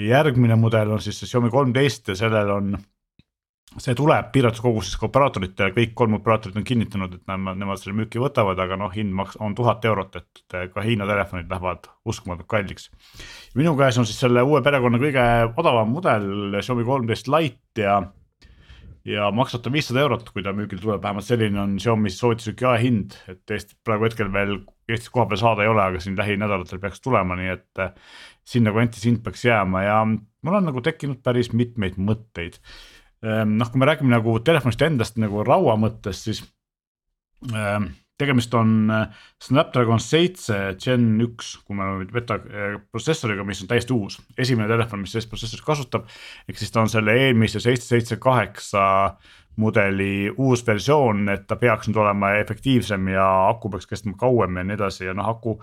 [0.00, 2.78] järgmine mudel on siis see Xiaomi kolmteist ja sellel on
[3.82, 7.96] see tuleb piiratud koguses ka operaatoritele, kõik kolm operaatorit on kinnitanud, et nemad, nemad selle
[7.98, 12.48] müüki võtavad, aga noh, hind maks-, on tuhat eurot, et ka Hiina telefonid lähevad uskumatult
[12.50, 12.90] kalliks.
[13.54, 15.24] minu käes on siis selle uue perekonna kõige
[15.60, 16.28] odavam mudel,
[16.60, 18.02] Xiaomi kolmteist Lite ja
[19.04, 23.18] ja maksab ta viissada eurot, kui ta müügile tuleb, vähemalt selline on Xiaomi soovituslik jaehind,
[23.28, 27.04] et Eestis praegu hetkel veel Eestis koha peal saada ei ole, aga siin lähinädalatel peaks
[27.04, 27.84] tulema, nii et
[28.48, 32.60] sinna kanti hind peaks jääma ja mul on nagu tekkinud päris mitmeid mõtteid
[33.24, 36.42] noh, kui me räägime nagu telefonist endast nagu raua mõttes, siis
[37.50, 37.88] ehm,
[38.20, 39.06] tegemist on äh,
[39.42, 44.68] Snapdragon seitse Gen üks, kui me oleme beta äh, protsessoriga, mis on täiesti uus, esimene
[44.70, 46.06] telefon, mis sellist protsessorit kasutab.
[46.48, 48.84] ehk siis ta on selle eelmise seitse, seitse, kaheksa
[49.60, 54.66] mudeli uus versioon, et ta peaks nüüd olema efektiivsem ja aku peaks kestma kauem ja
[54.66, 55.58] nii edasi ja noh, aku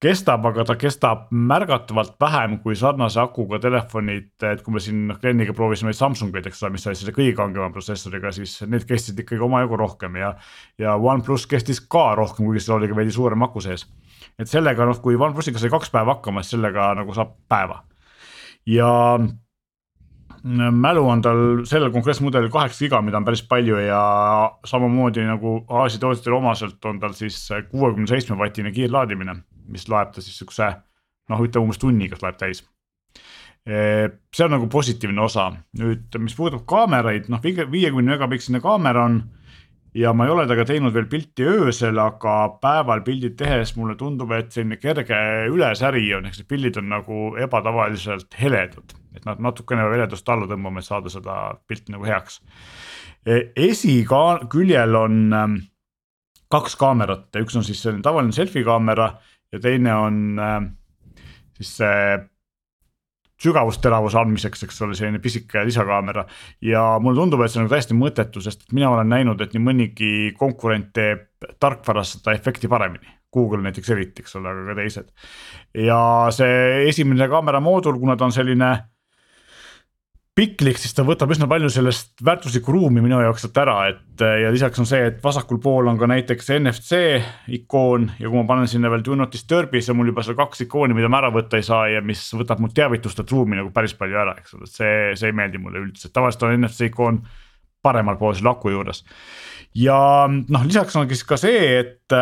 [0.00, 5.18] kestab, aga ta kestab märgatavalt vähem kui sarnase akuga telefonid, et kui me siin noh
[5.20, 9.44] kliendiga proovisime Samsungeid, eks ole, mis oli selle kõige kangema protsessoriga, siis need kestsid ikkagi
[9.44, 10.32] omajagu rohkem ja.
[10.80, 13.84] ja OnePlus kestis ka rohkem, kuigi seal oli ka veidi suurem aku sees.
[14.40, 17.82] et sellega noh, kui OnePlusiga sai kaks päeva hakkama, siis sellega nagu saab päeva.
[18.66, 18.88] ja
[20.72, 24.00] mälu on tal sellel konkreetsel mudelil kaheksa giga, mida on päris palju ja
[24.64, 27.36] samamoodi nagu Aasia tootjatele omaselt on tal siis
[27.68, 29.36] kuuekümne seitsme vatine kiirlaadimine
[29.70, 30.68] mis loeb ta siis siukse
[31.30, 32.64] noh, ütleme umbes tunniga loeb täis.
[33.66, 39.20] see on nagu positiivne osa, nüüd mis puudutab kaameraid, noh viiekümne megapiksline kaamera on
[39.94, 44.32] ja ma ei ole temaga teinud veel pilti öösel, aga päeval pildid tehes mulle tundub,
[44.36, 45.18] et selline kerge
[45.50, 48.96] ülesäri on, ehk siis pildid on nagu ebatavaliselt heledad.
[49.10, 52.40] et nad natukene heledust alla tõmbama, et saada seda pilti nagu heaks.
[53.56, 55.56] esiküljel on ähm,
[56.50, 59.12] kaks kaamerat, üks on siis selline tavaline selfie kaamera
[59.52, 60.58] ja teine on äh,
[61.58, 62.18] siis see
[63.40, 66.26] sügavusteravuse andmiseks, eks ole, selline pisike lisakaamera.
[66.62, 69.64] ja mulle tundub, et see on nagu täiesti mõttetu, sest mina olen näinud, et nii
[69.64, 73.16] mõnigi konkurent teeb tarkvaras seda efekti paremini.
[73.32, 75.10] Google näiteks eriti, eks ole, aga ka teised.
[75.86, 76.00] ja
[76.34, 78.70] see esimene kaamera moodul, kuna ta on selline
[80.38, 84.52] piklik, siis ta võtab üsna palju sellest väärtuslikku ruumi minu jaoks sealt ära, et ja
[84.52, 87.00] lisaks on see, et vasakul pool on ka näiteks NFC
[87.58, 90.38] ikoon ja kui ma panen sinna veel do not disturb'i, siis on mul juba seal
[90.38, 93.72] kaks ikooni, mida ma ära võtta ei saa ja mis võtab mu teavitustelt ruumi nagu
[93.74, 96.92] päris palju ära, eks ole, et see, see ei meeldi mulle üldse, tavaliselt on NFC
[96.92, 97.20] ikoon
[97.82, 99.02] paremal pool selle aku juures.
[99.76, 99.98] ja
[100.30, 102.20] noh, lisaks on siis ka see, et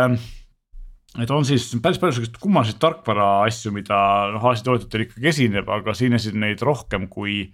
[1.18, 3.98] et on siis päris palju selliseid kummaliseid tarkvara asju, mida
[4.32, 7.44] noh, Aasia tootjatel ikkagi esineb, aga siin esineb neid rohkem kui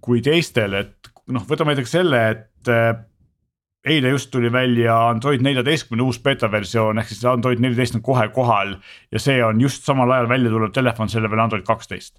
[0.00, 2.92] kui teistel, et noh, võtame näiteks selle, et äh,
[3.86, 8.26] eile just tuli välja Android neljateistkümne uus beeta versioon, ehk siis Android neliteist on kohe
[8.34, 8.74] kohal
[9.12, 12.18] ja see on just samal ajal välja tulev telefon, selle peal Android kaksteist.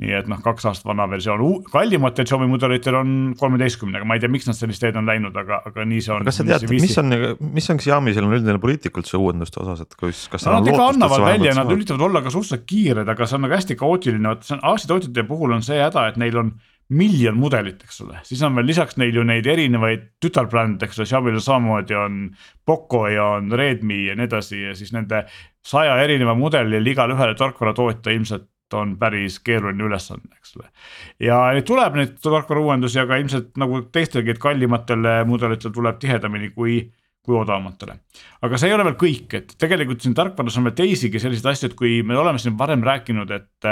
[0.00, 4.32] nii et noh, kaks aastat vana versioon, kallimatel Xiaomi mudelitel on kolmeteistkümnega, ma ei tea,
[4.32, 6.24] miks nad sellist teed on läinud, aga, aga nii see on.
[6.26, 7.14] kas sa tead, mis on,
[7.54, 10.48] mis on Xiaomi selline üldine poliitika üldse uuenduste osas, et kus, kas.
[10.50, 13.78] Nad ikka annavad välja, nad üritavad olla ka suhteliselt kiired, aga see on nagu hästi
[13.78, 16.54] kaootiline, vot see on Aasia tootjate puhul on see häda, et neil on
[16.92, 21.08] miljon mudelit, eks ole, siis on veel lisaks neil ju neid erinevaid tütarbrände, eks ole,
[21.08, 22.18] Xiaomi'l samamoodi on
[22.66, 25.24] Poco ja on Redmi ja nii edasi ja siis nende
[25.64, 30.68] saja erineva mudelil igale ühele tarkvaratootja ilmselt on päris keeruline ülesanne, eks ole.
[31.22, 36.52] ja neid tuleb neid tarkvara uuendusi, aga ilmselt nagu teistelgi, et kallimatele mudelitel tuleb tihedamini
[36.56, 36.82] kui
[37.24, 37.94] kui odavamatele.
[38.44, 41.70] aga see ei ole veel kõik, et tegelikult siin tarkvaras on veel teisigi selliseid asju,
[41.70, 43.70] et kui me oleme siin varem rääkinud, et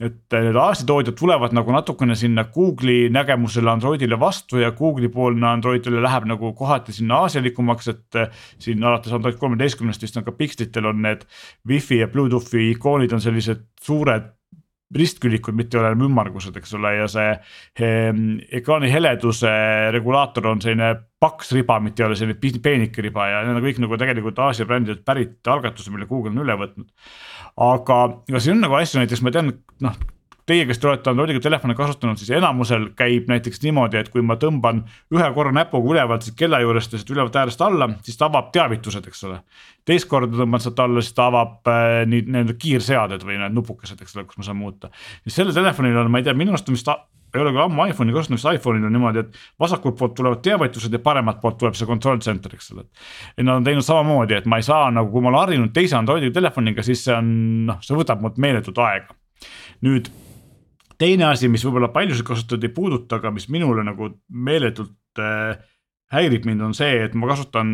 [0.00, 5.46] et need Aasia tootjad tulevad nagu natukene sinna Google'i nägemusele Androidile vastu ja Google'i poolne
[5.50, 8.20] Androidile läheb nagu kohati sinna aasialikumaks, et.
[8.58, 11.26] siin alates Android kolmeteistkümnest vist on ka Pixelitel on need
[11.68, 14.30] wifi ja Bluetoothi ikoonid on sellised suured
[14.96, 18.10] ristkülikud, mitte ei ole enam ümmargused, eks ole, ja see eh,
[18.58, 19.52] ekraani heleduse
[19.94, 23.80] regulaator on selline paks riba, mitte ei ole selline peenike riba ja need on kõik
[23.84, 26.90] nagu tegelikult Aasia brändidelt pärit algatused, mille Google on üle võtnud.
[27.56, 28.00] Aga,
[28.38, 29.52] siin on nagu asju, näiteks ma tean,
[29.84, 29.96] noh
[30.48, 34.34] teie, kes te olete Androidiga telefoni kasutanud, siis enamusel käib näiteks niimoodi, et kui ma
[34.40, 34.82] tõmban
[35.14, 38.50] ühe korra näpuga ülevalt siit kella juurest ja siit ülevalt äärest alla, siis ta avab
[38.54, 39.38] teavitused, eks ole.
[39.86, 44.02] teist korda tõmban sealt alla, siis ta avab äh, nii need kiirseaded või need nupukesed,
[44.02, 44.90] eks ole, kus ma saan muuta.
[45.26, 46.90] sellel telefonil on, ma ei tea, minu arust on vist
[47.34, 50.92] ei ole küll ammu iPhone'i kasutanud, vist iPhone'il on niimoodi, et vasakult poolt tulevad teavitused
[50.92, 52.86] ja paremalt poolt tuleb see control center, eks ole.
[53.36, 55.96] et nad on teinud samamoodi, et ma ei saa nagu, kui ma olen harjunud teise
[55.98, 57.32] Androidi telefoniga, siis see on
[57.70, 59.16] noh, see võtab mult meeletult aega.
[59.86, 60.12] nüüd
[61.02, 65.56] teine asi, mis võib-olla paljusid kasutajaid ei puuduta, aga mis minule nagu meeletult äh,
[66.12, 67.72] häirib mind, on see, et ma kasutan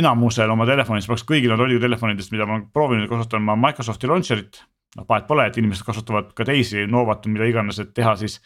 [0.00, 4.60] enamusel oma telefonis, praktiliselt kõigil Androidi telefonidest, mida ma olen proovinud, kasutan ma Microsofti launcher'it.
[4.98, 8.38] noh, vahet pole, et inimesed kasutavad ka teisi, Novat, mida iganes, et teha siis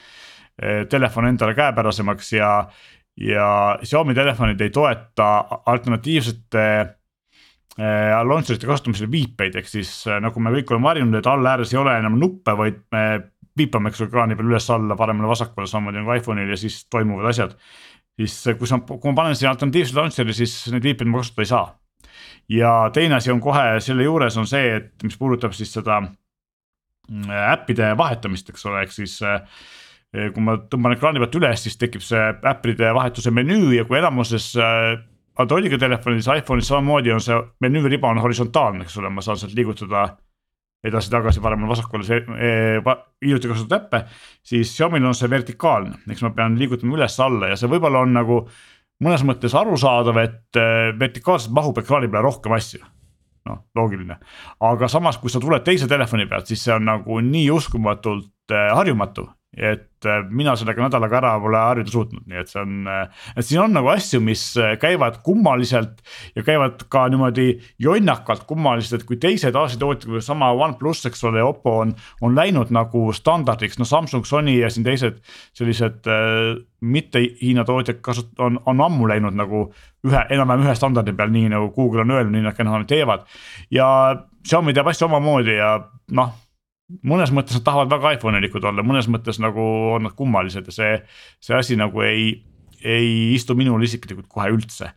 [0.88, 2.50] telefon endale käepärasemaks ja,
[3.20, 3.48] ja
[3.82, 6.64] Xiaomi telefonid ei toeta alternatiivsete
[7.80, 11.72] äh, launcher'ite kasutamisel viipeid, ehk siis äh, nagu me kõik oleme harjunud, et all ääres
[11.74, 13.06] ei ole enam nuppe, vaid me
[13.56, 17.56] viipame, eks ekraani peal üles-alla, paremale-vasakule, samamoodi nagu iPhone'il ja siis toimuvad asjad.
[18.16, 21.52] siis kui sa, kui ma panen sinna alternatiivse launcher'i, siis neid viipeid ma kasutada ei
[21.52, 21.66] saa.
[22.48, 27.32] ja teine asi on kohe selle juures on see, et mis puudutab siis seda mm,
[27.52, 29.40] äppide vahetamist, eks ole, ehk siis äh,
[30.12, 34.52] kui ma tõmban ekraani pealt üles, siis tekib see äppide vahetuse menüü ja kui enamuses
[34.60, 34.94] äh,
[35.36, 40.06] Androidiga telefonides, iPhone'is samamoodi on see menüüriba on horisontaalne, eks ole, ma saan sealt liigutada
[40.86, 42.06] edasi-tagasi, paremale-vasakule,
[42.38, 42.88] eh,
[43.24, 44.04] hiljuti kasutatud äppe.
[44.42, 48.40] siis Xiaomi'l on see vertikaalne, eks ma pean liigutama üles-alla ja see võib-olla on nagu
[49.04, 52.84] mõnes mõttes arusaadav, et eh, vertikaalselt mahub ekraani peale rohkem asju.
[53.46, 54.16] Noh, loogiline,
[54.66, 58.72] aga samas, kui sa tuled teise telefoni pealt, siis see on nagu nii uskumatult eh,
[58.74, 63.24] harjumatu, et äh, mina sellega nädalaga ära pole harjuda suutnud, nii et see on, äh,
[63.36, 66.02] et siin on nagu asju, mis äh, käivad kummaliselt
[66.36, 67.48] ja käivad ka niimoodi
[67.82, 72.36] jonnakalt kummaliselt, et kui teised Aasia tootjad, kui sama OnePlus, eks ole, Oppo on, on
[72.36, 75.22] läinud nagu standardiks, no Samsung, Sony ja siin teised
[75.56, 79.66] sellised äh, mitte Hiina tootjad kasut-, on, on ammu läinud nagu
[80.06, 83.28] ühe, enam-vähem ühe standardi peal, nii nagu Google on öelnud, nii nad ka enam-vähem teevad.
[83.72, 83.88] ja
[84.46, 85.78] Xiaomi teeb asju omamoodi ja
[86.14, 86.34] noh
[87.06, 89.62] mõnes mõttes nad tahavad väga iPhone'ilikud olla, mõnes mõttes nagu
[89.96, 90.96] on nad kummalised ja see,
[91.42, 92.28] see asi nagu ei,
[92.84, 94.92] ei istu minul isiklikult kohe üldse.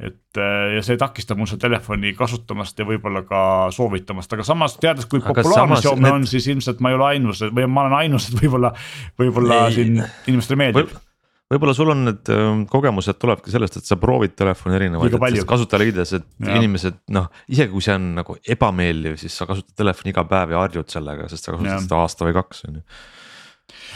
[0.00, 3.42] et äh, ja see takistab mul seda telefoni kasutamast ja võib-olla ka
[3.76, 6.14] soovitamast, aga samas teades, kui aga populaarne Xiaomi need...
[6.14, 8.72] on, siis ilmselt ma ei ole ainus või ma olen ainus, et võib-olla,
[9.20, 11.09] võib-olla siin inimestele meeldib võib
[11.50, 16.28] võib-olla sul on need ähm, kogemused tulevadki sellest, et sa proovid telefoni erinevaid kasutajaliides, et
[16.46, 16.58] ja.
[16.60, 20.62] inimesed noh, isegi kui see on nagu ebameeldiv, siis sa kasutad telefoni iga päev ja
[20.64, 22.84] harjud sellega, sest sa kasutad seda aasta või kaks on ju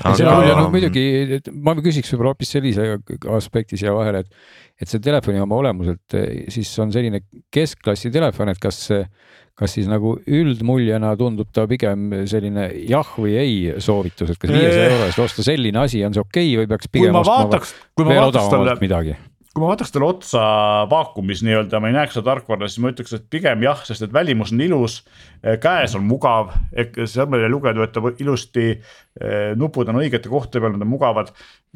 [0.03, 1.05] aga see on noh muidugi,
[1.53, 2.89] ma küsiks võib-olla hoopis sellise
[3.37, 4.45] aspekti siia vahele, et,
[4.81, 8.87] et see telefoni oma olemuselt eh, siis on selline keskklassi telefon, et kas,
[9.59, 14.89] kas siis nagu üldmuljena tundub ta pigem selline jah või ei soovitus, et kas viiesaja
[14.93, 18.27] euro eest osta selline asi, on see okei okay, või peaks pigem ostma vaataks, veel
[18.31, 19.17] odavamalt midagi?
[19.55, 20.41] Kui ma vaataks talle otsa
[20.91, 24.15] vaakumis nii-öelda, ma ei näeks seda tarkvara, siis ma ütleks, et pigem jah, sest et
[24.15, 24.97] välimus on ilus.
[25.63, 26.51] käes on mugav,
[27.07, 28.81] sõrmedel lugeda võtab ilusti.
[29.57, 31.31] nupud on õigete kohtade peal, nad on mugavad.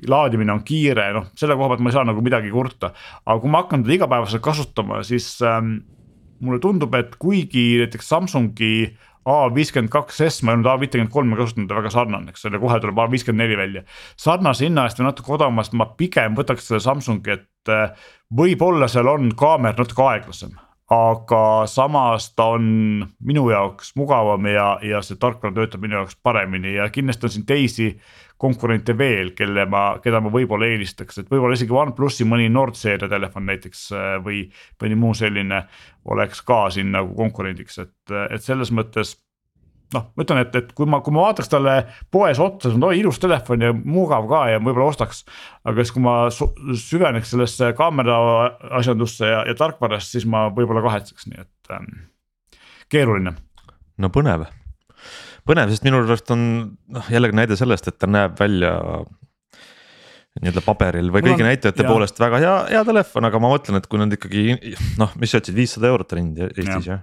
[0.07, 2.93] laadimine on kiire, noh selle koha pealt ma ei saa nagu midagi kurta,
[3.27, 5.79] aga kui ma hakkan teda igapäevaselt kasutama, siis ähm,
[6.41, 8.97] mulle tundub, et kuigi näiteks Samsungi
[9.29, 13.83] A52S, ma ei olnud A53 kasutanud, väga sarnane, eks ole, kohe tuleb A54 välja.
[14.17, 19.09] sarnase hinna eest või natuke odavamast ma pigem võtaks selle Samsungi, et äh, võib-olla seal
[19.11, 20.57] on kaamera natuke aeglasem
[20.89, 22.69] aga samas ta on
[23.21, 27.47] minu jaoks mugavam ja, ja see tarkvara töötab minu jaoks paremini ja kindlasti on siin
[27.49, 27.89] teisi
[28.39, 33.11] konkurente veel, kelle ma, keda ma võib-olla eelistaks, et võib-olla isegi OnePlusi mõni Nord seeria
[33.11, 34.45] telefon näiteks äh, või
[34.81, 35.65] mõni muu selline
[36.09, 39.17] oleks ka siin nagu konkurendiks, et, et selles mõttes
[39.95, 41.75] noh, ma ütlen, et, et kui ma, kui ma vaataks talle
[42.13, 45.25] poes otsa, siis on oi ilus telefon ja mugav ka ja võib-olla ostaks.
[45.65, 48.19] aga siis, kui ma süveneks sellesse kaamera
[48.81, 51.93] asjandusse ja, ja tarkvarasse, siis ma võib-olla kahetseks, nii et ähm,
[52.93, 53.37] keeruline.
[53.99, 54.49] no põnev
[55.49, 56.43] põnev, sest minu arust on
[56.93, 58.75] noh, jällegi näide sellest, et ta näeb välja
[60.39, 61.91] nii-öelda paberil või kõigi näitajate jah.
[61.91, 65.41] poolest väga hea, hea telefon, aga ma mõtlen, et kui nad ikkagi noh, mis sa
[65.41, 66.99] ütlesid, viissada eurot on hind Eestis jah ja.?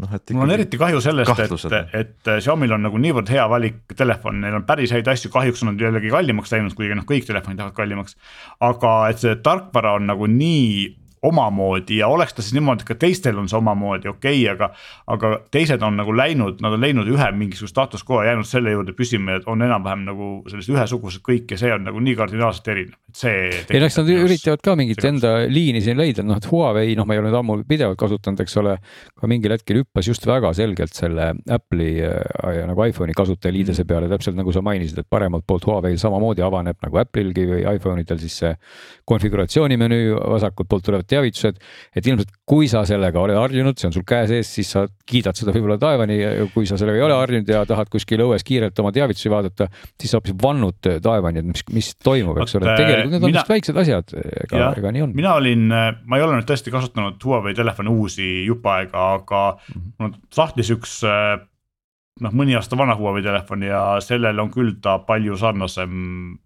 [0.00, 0.32] Noh, et.
[0.32, 4.56] mul on eriti kahju sellest, et, et Xiaomi'l on nagu niivõrd hea valik telefon, neil
[4.60, 7.76] on päris häid asju, kahjuks on nad jällegi kallimaks läinud, kuigi noh, kõik telefonid lähevad
[7.76, 8.16] kallimaks.
[8.60, 12.96] aga et see tarkvara on nagu nii omamoodi ja oleks ta siis niimoodi, et ka
[12.98, 14.70] teistel on see omamoodi okei okay,, aga.
[15.06, 18.74] aga teised on nagu läinud, nad on leidnud ühe mingisuguse status quo ja jäänud selle
[18.74, 22.70] juurde püsima ja on enam-vähem nagu sellised ühesugused kõik ja see on nagu nii kardinaalselt
[22.74, 23.44] erinev, et see.
[23.70, 27.06] ei no eks nad üritavad ka mingit enda liini siin leida, noh et Huawei, noh,
[27.06, 28.76] ma ei ole nüüd ammu pidevalt kasutanud, eks ole.
[29.18, 34.38] ka mingil hetkel hüppas just väga selgelt selle Apple'i äh, nagu iPhone'i kasutajaliidese peale, täpselt
[34.38, 38.40] nagu sa mainisid, et paremalt poolt Huawei'l samamoodi avaneb nagu Apple'ilgi või iPhone idel siis
[38.42, 38.52] see
[39.08, 41.60] konfiguratsioonimenüü, vasakult poolt tulevad teavitused.
[41.96, 45.38] et ilmselt, kui sa sellega oled harjunud, see on sul käe sees, siis sa kiidad
[45.38, 48.78] seda võib-olla taevani ja kui sa sellega ei ole harjunud ja tahad kuskil õues kiirelt
[48.82, 49.68] oma teavitusi vaadata,
[50.00, 53.42] siis sa hoopis vannud taevani, et mis, mis toimub, eks ole, tegelikult need on mina,
[53.42, 55.14] vist väiksed asjad, ega, ega nii on.
[55.18, 59.96] mina olin, ma ei ole nüüd tõesti kasutanud Huawei telefone uusi jupp aega, aga -hmm.
[59.98, 61.00] mul on sahtlis üks
[62.20, 65.92] noh, mõni aasta vana Huawei telefon ja sellel on küll ta palju sarnasem,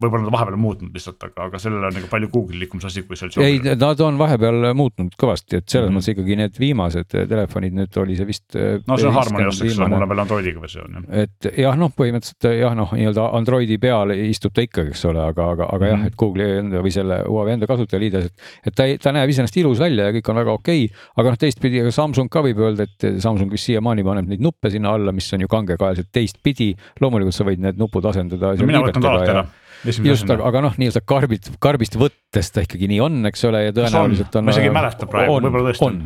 [0.03, 3.03] võib-olla nad vahepeal on muutnud lihtsalt, aga, aga sellel on nagu palju Google'ikum see asi,
[3.09, 3.35] kui seal.
[3.43, 5.99] ei, nad on vahepeal muutnud kõvasti, et selles mm -hmm.
[5.99, 8.47] mõttes ikkagi need viimased telefonid, nüüd oli see vist.
[8.55, 11.25] no see on Harmony ost, eks ole, mul on veel Androidiga versioon jah.
[11.25, 15.51] et jah, noh, põhimõtteliselt jah, noh, nii-öelda Androidi peal istub ta ikkagi, eks ole, aga,
[15.51, 15.91] aga, aga mm -hmm.
[15.91, 16.07] jah, mhm.
[16.07, 18.47] et Google'i enda või selle Huawei enda kasutajaliides, et.
[18.67, 21.39] et ta, ta näeb iseenesest ilus välja ja kõik on väga okei okay,, aga noh,
[21.39, 25.33] teistpidi Samsung ka võib öelda, et Samsung vist siiamaani paneb neid nuppe sinna alla, mis
[25.33, 26.73] on ju kangekaelselt teistpidi.
[27.01, 28.69] loomulikult sa võid need nupud asendada no,.
[28.69, 29.47] mina võtan ta alati ära
[29.85, 33.75] just, aga, aga noh, nii-öelda karbist, karbist võttes ta ikkagi nii on, eks ole, ja
[33.77, 34.47] tõenäoliselt on.
[34.47, 35.99] ma isegi ei mäleta praegu, võib-olla tõesti on.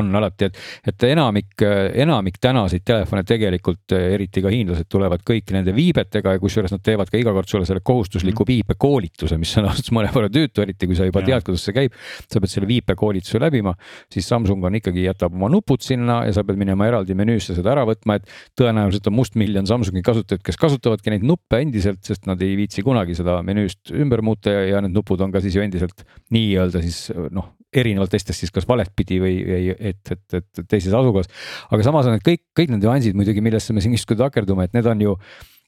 [0.00, 0.60] on, alati, et,
[0.92, 1.64] et enamik,
[2.04, 7.10] enamik tänaseid telefone tegelikult, eriti ka hiinlased tulevad kõik nende viibetega ja kusjuures nad teevad
[7.12, 8.50] ka iga kord sulle selle kohustusliku mm.
[8.52, 11.32] viipekoolituse, mis on ausalt mõnevõrra tüütu, eriti kui sa juba ja.
[11.32, 11.96] tead, kuidas see käib.
[12.28, 13.74] sa pead selle viipekoolituse läbima,
[14.12, 17.72] siis Samsung on ikkagi, jätab oma nupud sinna ja sa pead minema eraldi menüüsse seda
[17.74, 22.42] ära võtma, et tõenäoliselt on mustmiljon Samsungi kasutajaid, kes kasutavadki neid nuppe endiselt, sest nad
[22.44, 25.64] ei viitsi kunagi seda menüüst ümber muuta ja, ja need nupud on ka siis ju
[25.64, 26.04] endiselt
[26.34, 30.94] nii-öelda siis noh, erinevalt teistest siis kas valet pidi või, või et, et, et teises
[30.94, 31.28] asukohas.
[31.68, 34.76] aga samas on need kõik, kõik need nüansid muidugi, millesse me siin justkui takerdume, et
[34.76, 35.16] need on ju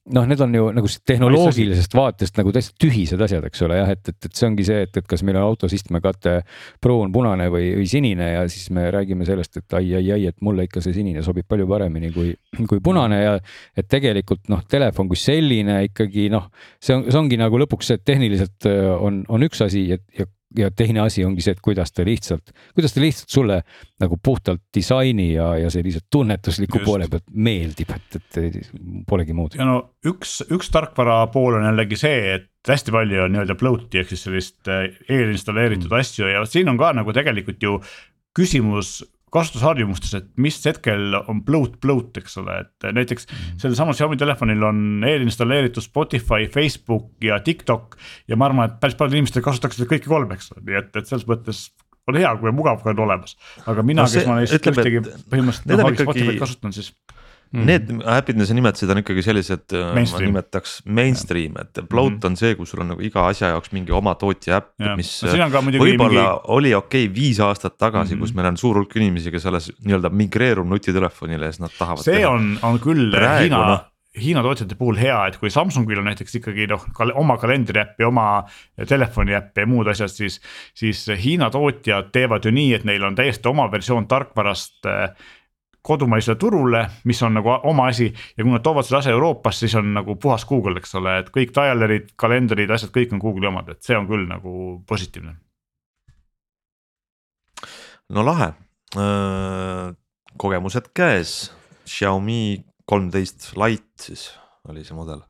[0.09, 4.01] noh, need on ju nagu tehnoloogilisest vaatest nagu täiesti tühised asjad, eks ole, jah, et,
[4.09, 6.39] et, et see ongi see, et, et kas meil on autos istmekate
[6.83, 10.41] pruun, punane või, või sinine ja siis me räägime sellest, et ai, ai, ai, et
[10.47, 12.33] mulle ikka see sinine sobib palju paremini kui,
[12.71, 13.37] kui punane ja
[13.77, 16.49] et tegelikult noh, telefon kui selline ikkagi noh,
[16.81, 20.01] see on, see ongi nagu lõpuks see, et tehniliselt äh, on, on üks asi ja,
[20.17, 23.61] ja ja teine asi ongi see, et kuidas ta lihtsalt, kuidas ta lihtsalt sulle
[24.03, 26.87] nagu puhtalt disaini ja, ja sellise tunnetusliku Just.
[26.89, 28.71] poole pealt meeldib, et, et
[29.09, 29.55] polegi muud.
[29.59, 34.03] ja no üks, üks tarkvara pool on jällegi see, et hästi palju on nii-öelda bloat'i
[34.03, 36.03] ehk siis sellist äh, eelinstalleeritud mm.
[36.03, 37.79] asju ja siin on ka nagu tegelikult ju
[38.37, 39.01] küsimus
[39.31, 43.61] kasutusharjumustes, et mis hetkel on bloat, bloat, eks ole, et näiteks -hmm.
[43.63, 47.97] sellel samal Xiaomi telefonil on eelinstalleeritud Spotify, Facebook ja TikTok.
[48.29, 50.97] ja ma arvan, et päris paljud inimesed kasutaks seda kõiki kolme, eks ole, nii et,
[50.97, 51.71] et selles mõttes
[52.09, 53.37] on hea, kui mugav ka on olemas.
[53.67, 56.07] aga mina no, kes ma neist ühtegi põhimõtteliselt no, ikkagi...
[56.07, 56.93] Spotify'd kasutan, siis
[57.53, 57.67] mm..
[57.67, 62.19] Need äpid, mida sa nimetasid, on ikkagi sellised, äh, ma nimetaks mainstream, et Bloat mm
[62.19, 62.31] -hmm.
[62.31, 65.51] on see, kus sul on nagu iga asja jaoks mingi oma tootja äpp, mis no,
[65.81, 66.55] võib-olla mingi...
[66.57, 68.21] oli okei okay, viis aastat tagasi mm, -hmm.
[68.21, 72.05] kus meil on suur hulk inimesi, kes alles nii-öelda migreerub nutitelefonile ja siis nad tahavad.
[72.05, 72.31] see teha.
[72.31, 73.79] on, on küll Praegu, Hiina no,
[74.19, 76.83] Hiina tootjate puhul hea, et kui Samsungil on näiteks ikkagi noh
[77.15, 78.43] oma kalendriäppi, oma
[78.89, 80.41] telefoni äppi ja muud asjad, siis.
[80.75, 85.15] siis Hiina tootjad teevad ju nii, et neil on täiesti oma versioon tarkvarast äh,
[85.83, 89.77] kodumaisele turule, mis on nagu oma asi ja kui nad toovad selle asja Euroopasse, siis
[89.81, 93.71] on nagu puhas Google, eks ole, et kõik dialerid, kalendrid, asjad, kõik on Google'i omad,
[93.73, 94.53] et see on küll nagu
[94.89, 95.37] positiivne.
[98.11, 98.53] no lahe,
[100.41, 101.53] kogemused käes,
[101.87, 104.31] Xiaomi kolmteist Lite siis
[104.69, 105.23] oli see mudel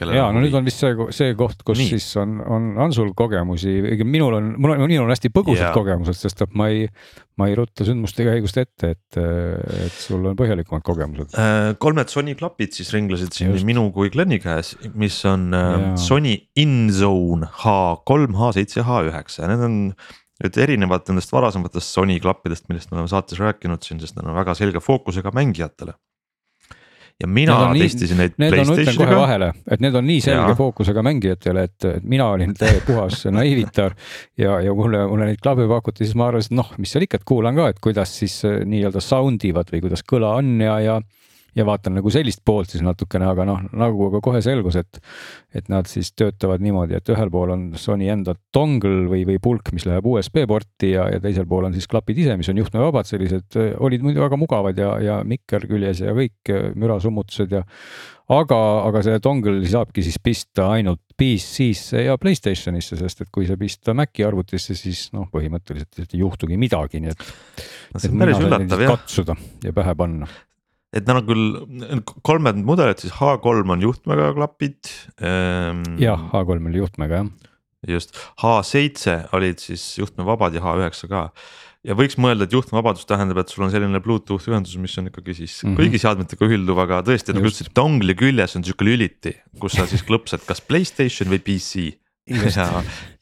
[0.00, 1.88] ja no nüüd on vist see, see koht, kus Nii.
[1.94, 3.74] siis on, on, on sul kogemusi,
[4.04, 5.74] minul on, mul on, minul on hästi põgusad yeah.
[5.74, 6.86] kogemused, sest et ma ei,
[7.40, 11.34] ma ei rutta sündmuste käigust ette, et, et sul on põhjalikumad kogemused.
[11.38, 15.90] Äh, kolmed Sony klapid siis ringlesid siin nii minu kui Glen'i käes, mis on yeah.
[16.00, 19.78] Sony InZone H3, H7 ja H9 ja need on
[20.38, 24.38] nüüd erinevad nendest varasematest Sony klappidest, millest me oleme saates rääkinud siin, sest nad on
[24.38, 25.96] väga selge fookusega mängijatele
[27.20, 28.36] ja mina nii, testisin neid.
[28.38, 30.56] Need on, ütlen kohe vahele, et need on nii selge ja.
[30.58, 32.54] fookusega mängijatele, et mina olin
[32.86, 33.96] puhas naiivitar
[34.38, 37.20] ja, ja mulle, mulle neid klappe pakuti, siis ma arvasin, et noh, mis seal ikka,
[37.20, 40.78] et kuulan ka, et kuidas siis äh, nii-öelda sound ivad või kuidas kõla on ja,
[40.84, 41.00] ja
[41.56, 45.00] ja vaatan nagu sellist poolt siis natukene, aga noh, nagu ka kohe selgus, et,
[45.56, 49.72] et nad siis töötavad niimoodi, et ühel pool on Sony enda dongle või, või pulk,
[49.76, 53.08] mis läheb USB porti ja, ja teisel pool on siis klapid ise, mis on juhtmevabad,
[53.08, 57.64] sellised olid muidu väga mugavad ja, ja mikker küljes ja kõik mürasummutused ja
[58.28, 63.56] aga, aga see dongle saabki siis pista ainult PC-sse ja Playstationisse, sest et kui sa
[63.58, 67.24] pista Maci arvutisse, siis noh, põhimõtteliselt ei juhtugi midagi, nii et.
[67.94, 68.94] no see on päris üllatav jah.
[68.94, 70.28] katsuda ja pähe panna
[70.96, 75.84] et nad on küll kolmed mudelid, siis H3 on juhtmega klapid ähm,.
[76.00, 77.32] jah, H3 oli juhtmega jah.
[77.88, 81.26] just, H7 olid siis juhtmevabad ja H9 ka.
[81.84, 85.36] ja võiks mõelda, et juhtmevabadus tähendab, et sul on selline Bluetooth ühendus, mis on ikkagi
[85.42, 85.80] siis mm -hmm.
[85.82, 90.06] kõigi seadmetega ühilduv, aga tõesti nagu ütlesid, dongli küljes on sihuke lüliti, kus sa siis
[90.08, 91.92] klõpsad kas Playstation või PC
[92.28, 92.66] ja,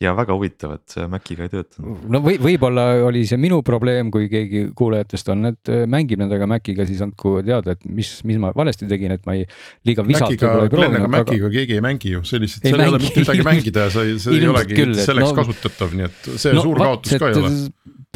[0.02, 2.04] ja väga huvitav, et see Maciga ei töötanud.
[2.12, 6.48] no või võib-olla oli see minu probleem, kui keegi kuulajatest on, et äh, mängib nendega
[6.50, 9.46] Maciga, siis andku teada, et mis, mis ma valesti tegin, et ma ei
[9.88, 11.10] liiga visalt võib-olla ei proovinud.
[11.16, 11.54] Maciga aga...
[11.58, 14.40] keegi ei mängi ju, sellist, seal ei ole mitte midagi mängida ja sa ei, see
[14.40, 17.54] ei olegi küll, selleks no, kasutatav, nii et see no, suur kaotus ka ei ole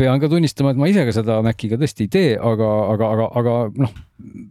[0.01, 3.27] pean ka tunnistama, et ma ise ka seda Maciga tõesti ei tee, aga, aga, aga,
[3.41, 3.93] aga noh,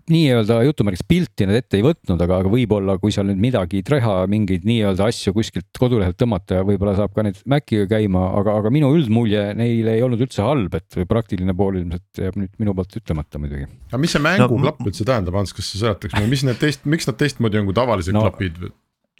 [0.10, 4.16] nii-öelda jutumärgis pilti nad ette ei võtnud, aga, aga võib-olla kui seal nüüd midagi teha,
[4.32, 8.74] mingeid nii-öelda asju kuskilt kodulehelt tõmmata ja võib-olla saab ka neid Maciga käima, aga, aga
[8.74, 13.00] minu üldmulje neile ei olnud üldse halb, et praktiline pool ilmselt jääb nüüd minu poolt
[13.02, 13.70] ütlemata muidugi.
[13.90, 16.86] aga mis see mänguklapp no, üldse tähendab, Ants, kas sa seletaks mulle, mis need teist,
[16.90, 18.70] miks nad teistmoodi on kui tavalised no, klapid?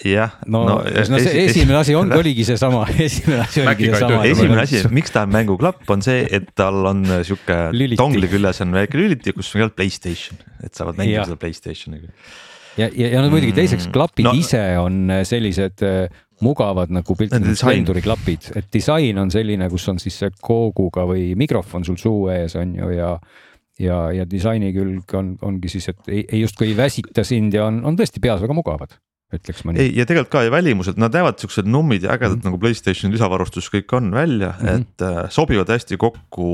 [0.06, 0.36] Jah.
[0.48, 4.22] no, no, no see esimene asi ongi, oligi seesama, esimene asi oligi seesama.
[4.30, 7.60] esimene asi, miks ta on mänguklapp, on see, et tal on sihuke
[8.00, 12.14] dongli küljes on väike lüliti, kus on Playstation, et saavad mängida seda Playstationiga.
[12.78, 13.96] ja, ja, ja no muidugi teiseks mm.
[13.96, 19.68] klapid no, ise on sellised äh, mugavad nagu piltlikult Blenduri klapid, et disain on selline,
[19.72, 23.14] kus on siis see kooguga või mikrofon sul suu ees on ju ja
[23.80, 27.70] ja, ja disaini külg on, ongi siis, et ei, ei justkui ei väsita sind ja
[27.70, 28.98] on, on tõesti peas väga mugavad
[29.30, 29.84] ütleks ma nii.
[29.84, 32.50] ei ja tegelikult ka ja välimuselt nad näevad siuksed nummid ja ägedad mm -hmm.
[32.50, 34.82] nagu Playstationi lisavarustus kõik on välja mm, -hmm.
[34.82, 36.48] et äh, sobivad hästi kokku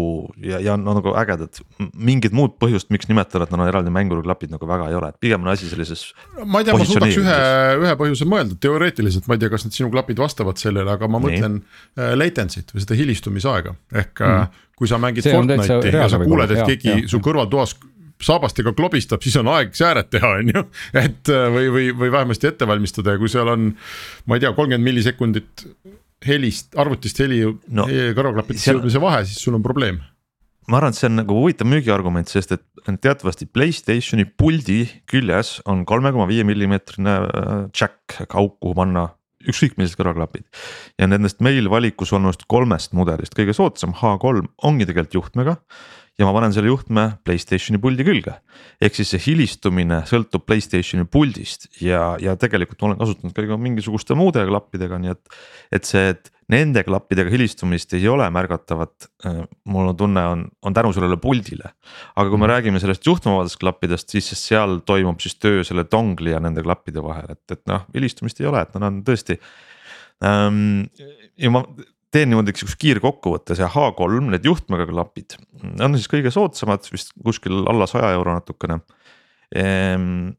[0.44, 1.62] ja, ja no nagu ägedad.
[1.96, 5.20] mingit muud põhjust, miks nimetada, et nad on eraldi mänguriklapid nagu väga ei ole, et
[5.20, 6.14] pigem on asi sellises.
[6.46, 7.40] ma ei tea, ma suudaks ühe,
[7.86, 11.20] ühe põhjuse mõelda, teoreetiliselt ma ei tea, kas need sinu klapid vastavad sellele, aga ma
[11.24, 14.26] mõtlen äh, latency't või seda hilistumisaega ehk mm.
[14.26, 14.64] -hmm.
[14.76, 17.78] kui sa mängid Fortnite'i ja sa kuuled, et keegi su kõrvaltoas
[18.24, 20.66] saabastega klobistab, siis on aeg sääret teha, on ju.
[21.04, 23.72] et äh, või, või, või vähemasti ette valmistada ja kui seal on,
[24.26, 25.68] ma ei tea, kolmkümmend millisekundit
[26.26, 28.80] helist, arvutist heli no, kõrvaklapidesse seal...
[28.80, 30.02] jõudmise vahe, siis sul on probleem
[30.70, 32.64] ma arvan, et see on nagu huvitav müügiargument, sest et
[33.02, 39.10] teatavasti Playstationi puldi küljes on kolme koma viie millimeetrine äh, jack, auk, kuhu panna
[39.46, 40.46] ükskõik millised kõrvaklapid.
[41.00, 45.56] ja nendest meil valikus olnust kolmest mudelist kõige soodsam H3 ongi tegelikult juhtmega
[46.20, 48.38] ja ma panen selle juhtme Playstationi puldi külge.
[48.84, 54.18] ehk siis see hilistumine sõltub Playstationi puldist ja, ja tegelikult ma olen kasutanud ka mingisuguste
[54.18, 55.38] muude klappidega, nii et.
[55.76, 59.40] et see, et nende klappidega hilistumist ei ole märgatavat, äh,
[59.72, 61.74] mul on tunne, on, on tänu sellele puldile.
[62.16, 62.52] aga kui me mhm.
[62.54, 67.34] räägime sellest juhtmevabadest klappidest, siis seal toimub siis töö selle dongli ja nende klappide vahel,
[67.34, 69.40] et, et noh, hilistumist ei ole, et nad on tõesti
[70.24, 70.86] ähm,.
[71.36, 71.66] ja ma
[72.16, 75.36] teen niimoodi sihukese kiirkokkuvõtte, see H3, need juhtmega klapid
[75.84, 78.80] on siis kõige soodsamad vist kuskil alla saja euro natukene.
[79.56, 80.34] Ehm,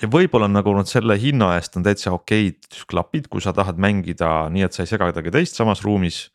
[0.00, 4.50] ja võib-olla nagu nad selle hinna eest on täitsa okeid klapid, kui sa tahad mängida
[4.52, 6.28] nii, et sa ei sega kedagi teist samas ruumis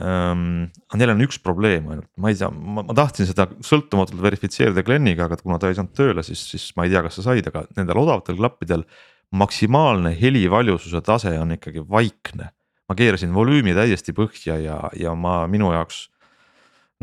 [0.00, 0.70] ähm,.
[0.94, 5.40] Neil on üks probleem ainult, ma ei tea, ma tahtsin seda sõltumatult verifitseerida Gleniga, aga
[5.42, 8.04] kuna ta ei saanud tööle, siis, siis ma ei tea, kas sa said, aga nendel
[8.04, 8.86] odavatel klappidel.
[9.30, 12.48] maksimaalne helivaljususe tase on ikkagi vaikne,
[12.90, 16.08] ma keerasin volüümi täiesti põhja ja, ja ma minu jaoks.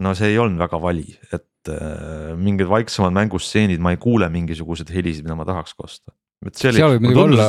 [0.04, 4.92] no see ei olnud väga vali, et äh, mingid vaiksemad mängustseenid, ma ei kuule mingisuguseid
[4.94, 6.12] helisid, mida ma tahaks kosta
[6.46, 6.78] et see oli.
[6.78, 7.46] seal võib muidugi olla,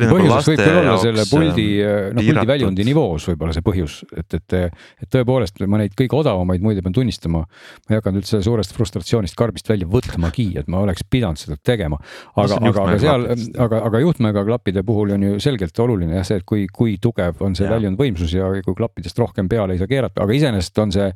[0.00, 1.64] nagu põhjus võib küll olla selle puldi,
[2.16, 4.54] noh puldi väljundi nivoos võib-olla see põhjus, et, et.
[5.04, 7.42] et tõepoolest ma neid kõige odavamaid muide pean tunnistama.
[7.44, 11.98] ma ei hakanud üldse suurest frustratsioonist karbist välja võtmagi, et ma oleks pidanud seda tegema.
[12.32, 13.26] aga, aga, aga seal,
[13.66, 17.44] aga, aga juhtmega klappide puhul on ju selgelt oluline jah see, et kui, kui tugev
[17.44, 20.96] on see väljund võimsus ja kui klappidest rohkem peale ei saa keerata, aga iseenesest on
[20.96, 21.10] see.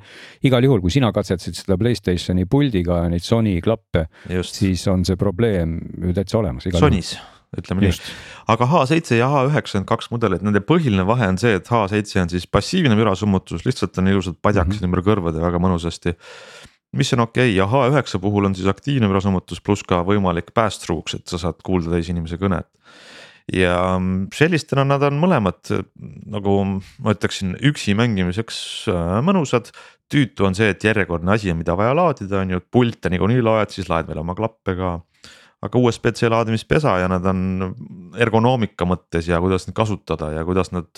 [0.44, 4.06] igal juhul, kui sina katsetasid seda Playstationi puldiga neid Sony klappe,
[4.44, 7.14] siis on see probleem ju täitsa olemas Sonys
[7.58, 8.06] ütleme Just.
[8.06, 8.16] nii,
[8.54, 12.32] aga H7 ja H9 on kaks mudelit, nende põhiline vahe on see, et H7 on
[12.32, 14.88] siis passiivne mürasummutus, lihtsalt on ilusad padjakesed mm -hmm.
[14.88, 16.16] ümber kõrvade väga mõnusasti.
[16.92, 17.56] mis on okei okay.
[17.56, 21.90] ja H9 puhul on siis aktiivne mürasummutus pluss ka võimalik pass-through'ks, et sa saad kuulda
[21.90, 22.66] teise inimese kõnet.
[23.52, 24.00] ja
[24.34, 25.84] sellistena nad on mõlemad
[26.26, 26.64] nagu
[26.98, 29.72] ma ütleksin, üksi mängimiseks äh, mõnusad
[30.08, 33.70] tüütu on see, et järjekordne asi on, mida vaja laadida, on ju, pilte niikuinii loed,
[33.70, 35.00] siis laed veel oma klappe ka
[35.62, 37.72] aga USB-C laadimispesa ja nad on
[38.20, 40.88] ergonoomika mõttes ja kuidas neid kasutada ja kuidas nad.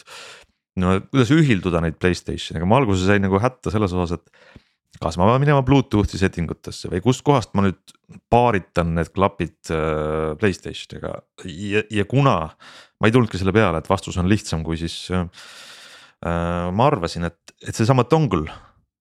[0.80, 4.54] no kuidas ühilduda neid Playstationiga, ma alguses jäin nagu hätta selles osas, et.
[5.02, 7.94] kas ma pean minema Bluetoothi setting utesse või kustkohast ma nüüd
[8.30, 12.38] paaritan need klapid äh, Playstationiga ja, ja kuna.
[12.98, 15.26] ma ei tulnudki selle peale, et vastus on lihtsam, kui siis äh,
[16.24, 18.48] ma arvasin, et, et seesama dongle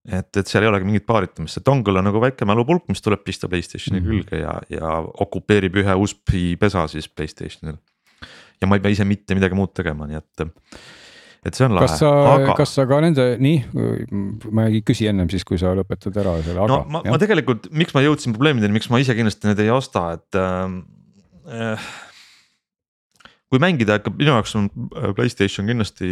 [0.03, 3.23] et, et seal ei olegi mingit paaritamist, see dongle on nagu väike mälupulk, mis tuleb
[3.23, 4.25] pista Playstationi mm -hmm.
[4.25, 7.77] külge ja, ja okupeerib ühe USB pesa siis Playstationil.
[8.61, 10.45] ja ma ei pea ise mitte midagi muud tegema, nii et,
[11.45, 11.87] et see on lahe.
[11.87, 13.63] kas sa aga..., kas sa ka nende, nii,
[14.51, 16.67] ma ei küsi ennem siis, kui sa lõpetad ära selle, aga.
[16.67, 20.11] no ma, ma tegelikult, miks ma jõudsin probleemideni, miks ma ise kindlasti need ei osta,
[20.19, 21.77] et äh,
[23.53, 26.07] kui mängida ikka minu jaoks on äh, Playstation kindlasti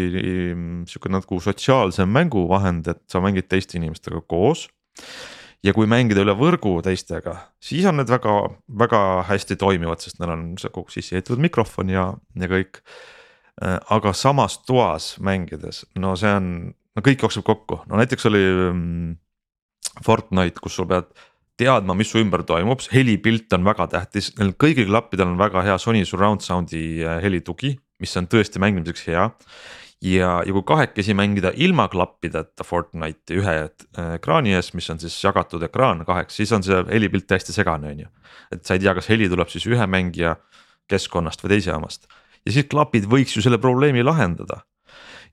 [0.54, 4.68] mm, sihuke nagu sotsiaalsem mänguvahend, et sa mängid teiste inimestega koos.
[5.66, 8.36] ja kui mängida üle võrgu teistega, siis on need väga,
[8.82, 12.06] väga hästi toimivad, sest neil on kogu sisse ehitatud mikrofon ja,
[12.38, 12.82] ja kõik.
[13.62, 16.54] Äh, aga samas toas mängides, no see on,
[16.94, 19.12] no kõik jookseb kokku, no näiteks oli mm,
[20.06, 21.10] Fortnite, kus sul pead
[21.62, 25.78] teadma, mis su ümber toimub, helipilt on väga tähtis, neil kõigil klappidel on väga hea
[25.82, 29.28] Sony surround sound'i äh, helitugi, mis on tõesti mängimiseks hea.
[30.01, 35.20] ja, ja kui kahekesi mängida ilma klappideta Fortnite'i ühe äh, ekraani ees, mis on siis
[35.24, 38.09] jagatud ekraan kaheks, siis on see helipilt täiesti segane, on ju.
[38.51, 40.36] et sa ei tea, kas heli tuleb siis ühe mängija
[40.89, 42.09] keskkonnast või teise jaamast
[42.45, 44.64] ja siis klapid võiks ju selle probleemi lahendada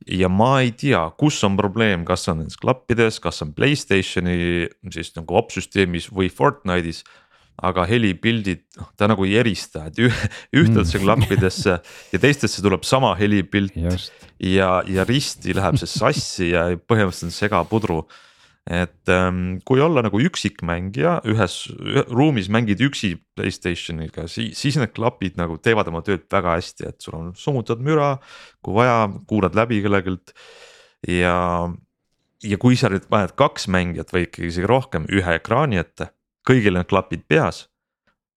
[0.07, 5.15] ja ma ei tea, kus on probleem, kas on nendes klappides, kas on Playstationi siis
[5.17, 7.05] nagu opsüsteemis või Fortnite'is.
[7.59, 11.03] aga helipildid, noh ta nagu ei erista, et ühtedesse mm.
[11.05, 11.81] klappidesse
[12.13, 13.75] ja teistesse tuleb sama helipilt
[14.39, 18.05] ja, ja risti läheb see sassi ja põhimõtteliselt on segapudru
[18.69, 24.93] et ähm, kui olla nagu üksikmängija ühes ühe, ruumis mängid üksi Playstationiga, siis, siis need
[24.97, 28.17] klapid nagu teevad oma tööd väga hästi, et sul on summutad müra,
[28.61, 30.35] kui vaja, kuulad läbi kellegilt.
[31.09, 31.39] ja,
[32.45, 36.13] ja kui sa nüüd paned kaks mängijat või ikkagi isegi rohkem ühe ekraani ette,
[36.49, 37.65] kõigil need klapid peas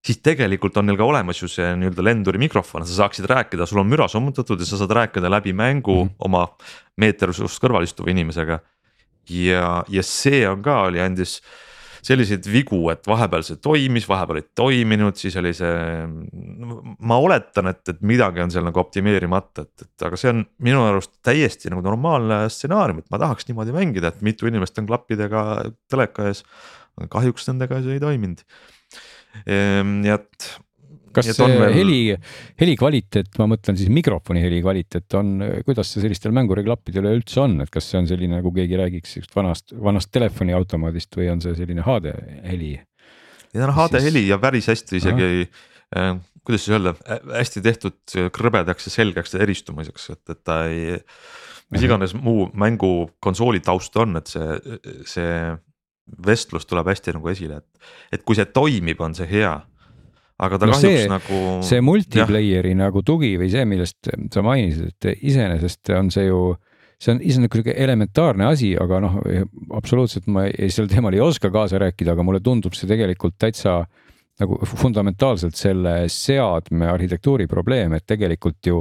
[0.02, 3.82] siis tegelikult on neil ka olemas ju see nii-öelda lenduri mikrofon, sa saaksid rääkida, sul
[3.82, 6.14] on müra summutatud ja sa saad rääkida läbi mängu mm -hmm.
[6.18, 6.46] oma
[6.96, 8.58] meeter sinust kõrval istuva inimesega
[9.30, 11.40] ja, ja see on ka oli, andis
[12.02, 15.76] selliseid vigu, et vahepeal see toimis, vahepeal ei toiminud, siis oli see.
[16.98, 20.82] ma oletan, et, et midagi on seal nagu optimeerimata, et, et aga see on minu
[20.88, 25.44] arust täiesti nagu normaalne stsenaarium, et ma tahaks niimoodi mängida, et mitu inimest on klappidega
[25.92, 26.42] teleka ees.
[27.12, 28.42] kahjuks nendega see ei toiminud.
[29.46, 30.50] Ehm, nii et
[31.14, 31.74] kas see veel...
[31.74, 31.98] heli,
[32.60, 35.34] heli kvaliteet, ma mõtlen siis mikrofoni heli kvaliteet on,
[35.66, 39.36] kuidas see sellistel mängureklappidel üleüldse on, et kas see on selline, nagu keegi räägiks sihukest
[39.36, 42.14] vanast, vanast telefoniautomaadist või on see selline HD
[42.48, 42.74] heli?
[43.52, 46.94] Need on HD heli ja päris hästi isegi äh,, kuidas siis öelda,
[47.32, 50.96] hästi tehtud krõbedaks ja selgeks ja eristumiseks, et, et ta ei.
[51.72, 55.36] mis iganes muu mängu konsooli taust on, et see, see
[56.26, 59.54] vestlus tuleb hästi nagu esile, et, et kui see toimib, on see hea
[60.42, 61.40] aga ta no kahjuks see, nagu.
[61.66, 66.42] see multiplayer'i nagu tugi või see, millest sa mainisid, et iseenesest on see ju,
[67.02, 69.18] see on iseenesest sihuke elementaarne asi, aga noh,
[69.78, 73.82] absoluutselt ma ei, sel teemal ei oska kaasa rääkida, aga mulle tundub see tegelikult täitsa
[74.40, 78.80] nagu fundamentaalselt selle seadme arhitektuuri probleem, et tegelikult ju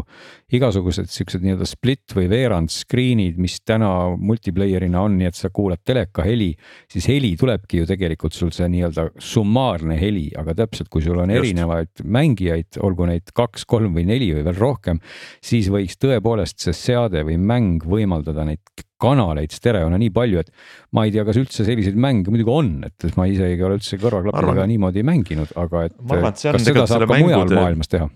[0.56, 5.84] igasugused siuksed nii-öelda split või veerand screen'id, mis täna multiplayer'ina on, nii et sa kuulad
[5.86, 6.52] teleka heli,
[6.92, 11.34] siis heli tulebki ju tegelikult sul see nii-öelda summaarne heli, aga täpselt, kui sul on
[11.34, 11.44] Just.
[11.44, 15.04] erinevaid mängijaid, olgu neid kaks, kolm või neli või veel rohkem,
[15.44, 20.52] siis võiks tõepoolest see seade või mäng võimaldada neid kanaleid stereona nii palju, et
[20.96, 24.00] ma ei tea, kas üldse selliseid mänge muidugi on, et ma isegi ei ole üldse
[24.02, 27.60] kõrvaklappidega niimoodi mänginud, aga et arvan, et kas seda saab ka mujal mängude...
[27.60, 28.10] maailmas teha?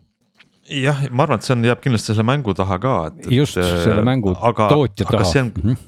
[0.69, 3.27] jah, ma arvan, et see on, jääb kindlasti selle mängu taha ka, et.
[3.33, 5.27] just selle mängu aga, tootja taha.
[5.41, 5.83] On, mm -hmm.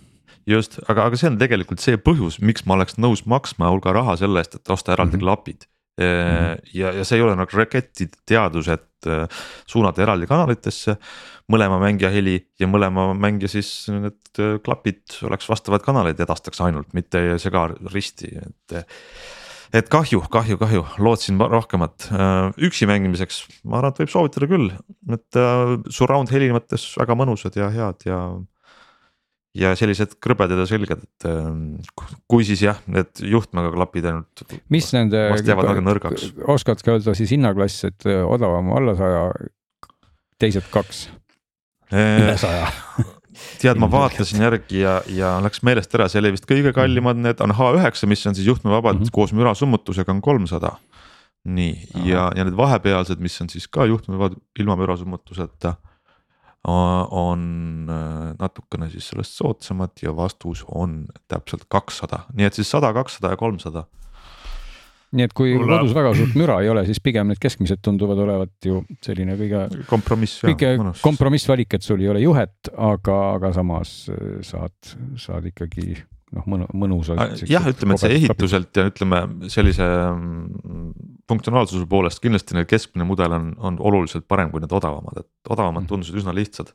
[0.54, 4.18] just, aga, aga see on tegelikult see põhjus, miks ma oleks nõus maksma hulga raha
[4.18, 5.26] selle eest, et osta eraldi mm -hmm.
[5.26, 5.68] klapid.
[5.98, 10.98] Ja, ja see ei ole nagu raketiteadus, et äh, suunata eraldi kanalitesse
[11.52, 17.24] mõlema mängija heli ja mõlema mängija siis need klapid oleks vastavad kanaleid edastaks ainult, mitte
[17.24, 18.78] ei sega risti, et.
[19.74, 22.10] et kahju, kahju, kahju, lootsin rohkemat,
[22.68, 24.70] üksi mängimiseks ma arvan, et võib soovitada küll,
[25.16, 25.40] et
[25.92, 28.22] surround heli mõttes väga mõnusad ja head ja
[29.56, 31.78] ja sellised krõbedad ja selged, et ähm,
[32.30, 34.44] kui siis jah, need juhtmega klapid ainult.
[34.74, 35.28] mis nende,
[36.56, 39.28] oskad ka öelda siis hinnaklass, et äh, odavam alla saja,
[40.42, 41.08] teised kaks?
[41.94, 42.68] Äh, üle saja
[43.62, 47.42] tead, ma vaatasin järgi ja, ja läks meelest ära, see oli vist kõige kallimad, need
[47.44, 49.16] on H9, mis on siis juhtmevabad mm -hmm.
[49.16, 50.78] koos mürasummutusega on kolmsada.
[51.48, 55.78] nii, ja, ja need vahepealsed, mis on siis ka juhtmevabad ilma mürasummutuseta
[56.68, 62.92] on äh, natukene siis sellest soodsamad ja vastus on täpselt kakssada, nii et siis sada,
[62.94, 63.86] kakssada ja kolmsada.
[65.16, 65.78] nii et kui Mulle...
[65.78, 69.64] kodus väga suurt müra ei ole, siis pigem need keskmised tunduvad olevat ju selline kõige.
[69.88, 70.42] kompromiss.
[70.44, 75.96] kõige kompromissvalik, et sul ei ole juhet, aga, aga samas äh, saad, saad ikkagi
[76.36, 77.44] noh, mõnu, mõnusalt.
[77.50, 79.22] jah, ütleme, et see ehituselt ja ütleme
[79.52, 80.90] sellise mm,
[81.30, 85.86] funktsionaalsuse poolest kindlasti neil keskmine mudel on, on oluliselt parem kui need odavamad, et odavamad
[85.86, 85.92] mm.
[85.92, 86.74] tundusid üsna lihtsad.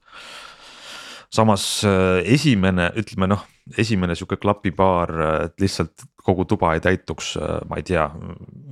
[1.32, 3.44] samas äh, esimene, ütleme noh,
[3.78, 5.12] esimene sihuke klapipaar,
[5.46, 8.09] et lihtsalt kogu tuba ei täituks, äh, ma ei tea,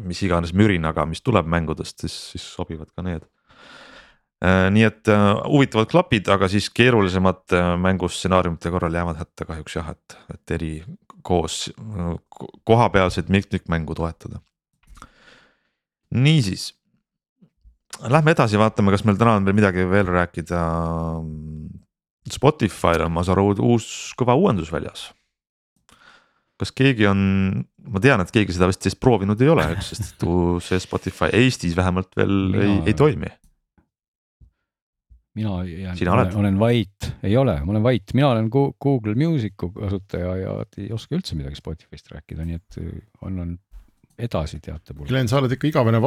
[0.07, 3.40] mis iganes mürinaga, mis tuleb mängudest, siis, siis sobivad ka need Äh,
[4.41, 9.91] nii et äh, huvitavad klapid, aga siis keerulisemad äh, mängustsenaariumite korral jäävad hätta kahjuks jah,
[9.93, 10.73] et, et eri
[11.23, 11.67] koos
[12.65, 14.41] kohapealseid mitmikmängu toetada.
[16.11, 16.73] niisiis,
[18.09, 20.61] lähme edasi, vaatame, kas meil täna on veel midagi veel rääkida.
[22.31, 25.11] Spotify'l on, ma saan aru, uus kõva uuendus väljas.
[26.61, 27.21] kas keegi on,
[27.89, 30.27] ma tean, et keegi seda vist vist proovinud ei ole, eks, sest
[30.65, 32.65] see Spotify Eestis vähemalt veel Mina...
[32.65, 33.31] ei, ei toimi
[35.35, 40.37] mina jään, olen, olen vait, ei ole, ma olen vait, mina olen Google Music'u kasutaja
[40.37, 43.59] ja ei oska üldse midagi Spotify'st rääkida, nii et äh, annan
[44.21, 45.09] edasi teatepunkti.
[45.11, 46.01] Glen, sa oled ikka igavene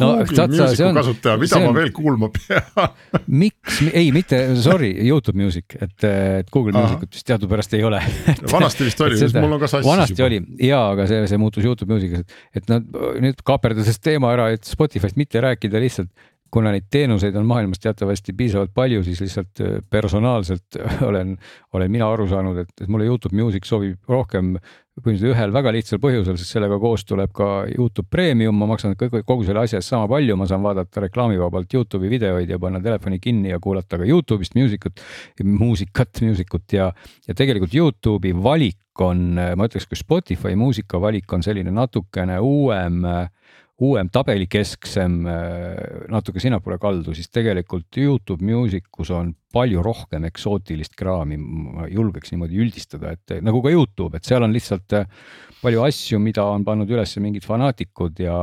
[0.00, 0.94] no sa, see on.
[0.96, 1.76] kasutaja, mida ma on...
[1.76, 2.62] veel kuulma pean
[3.42, 6.82] miks, ei mitte, sorry, Youtube Music, et, et Google Aha.
[6.86, 8.00] Musicut vist teadupärast ei ole
[8.54, 9.88] vanasti vist oli, mul on ka sassis.
[9.88, 10.28] vanasti juba.
[10.30, 12.30] oli ja, aga see, see muutus Youtube Music'iks, et,
[12.62, 12.82] et nad
[13.22, 16.10] nüüd kaaperdades teema ära, et Spotify'st mitte rääkida lihtsalt
[16.50, 20.78] kuna neid teenuseid on maailmas teatavasti piisavalt palju, siis lihtsalt äh, personaalselt
[21.08, 21.36] olen,
[21.72, 24.56] olen mina aru saanud, et, et mulle Youtube Music sobib rohkem
[25.00, 29.22] põhimõtteliselt ühel väga lihtsal põhjusel, sest sellega koos tuleb ka Youtube Premium, ma maksan kõik,
[29.26, 33.20] kogu selle asja eest sama palju, ma saan vaadata reklaamivabalt Youtube'i videoid ja panna telefoni
[33.22, 35.00] kinni ja kuulata ka Youtube'ist muusikat,
[35.44, 36.90] muusikat, muusikut ja,
[37.28, 43.00] ja tegelikult Youtube'i valik on, ma ütleks, kui Spotify muusika valik on selline natukene uuem
[43.80, 45.76] uuem tabelikesksem, äh,
[46.12, 52.34] natuke sinnapoole kaldu, siis tegelikult Youtube Music us on palju rohkem eksootilist kraami, ma julgeks
[52.34, 55.08] niimoodi üldistada, et nagu ka Youtube, et seal on lihtsalt äh,
[55.62, 58.36] palju asju, mida on pannud üles mingid fanaatikud ja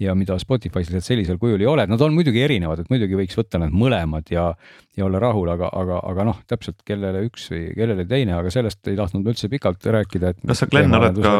[0.00, 3.36] ja mida Spotify's lihtsalt sellisel kujul ei ole, nad on muidugi erinevad, et muidugi võiks
[3.38, 4.46] võtta need mõlemad ja,
[4.96, 8.88] ja olla rahul, aga, aga, aga noh, täpselt kellele üks või kellele teine, aga sellest
[8.90, 10.42] ei tahtnud ma üldse pikalt rääkida, et.
[10.46, 11.36] kas sa, Glen, oled ka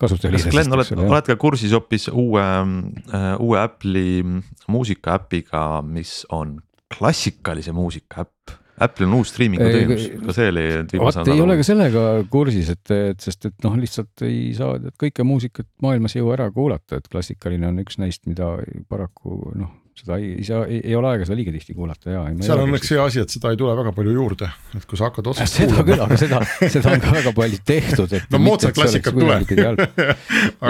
[0.00, 0.16] kas
[0.48, 4.24] Glen, oled, oled ka kursis hoopis uue äh,, uue Apple'i
[4.72, 6.58] muusika äpiga, mis on
[6.90, 8.56] klassikalise muusika äpp?
[8.80, 10.66] Apple'il on uus striimingu teenus, ka see oli.
[11.02, 15.26] vaat ei ole ka sellega kursis, et, et sest, et noh, lihtsalt ei saa kõike
[15.26, 18.56] muusikat maailmas ei jõua ära kuulata, et klassikaline on üks neist, mida
[18.88, 22.20] paraku noh seda ei, ei saa, ei ole aega seda liiga tihti kuulata ja.
[22.44, 25.08] seal on õnneks see asi, et seda ei tule väga palju juurde, et kui sa
[25.08, 25.88] hakkad otsast seda kuulama.
[25.90, 28.28] küll, aga seda, seda on ka väga palju tehtud, et.
[28.32, 29.82] no moodsat klassikat tuleb.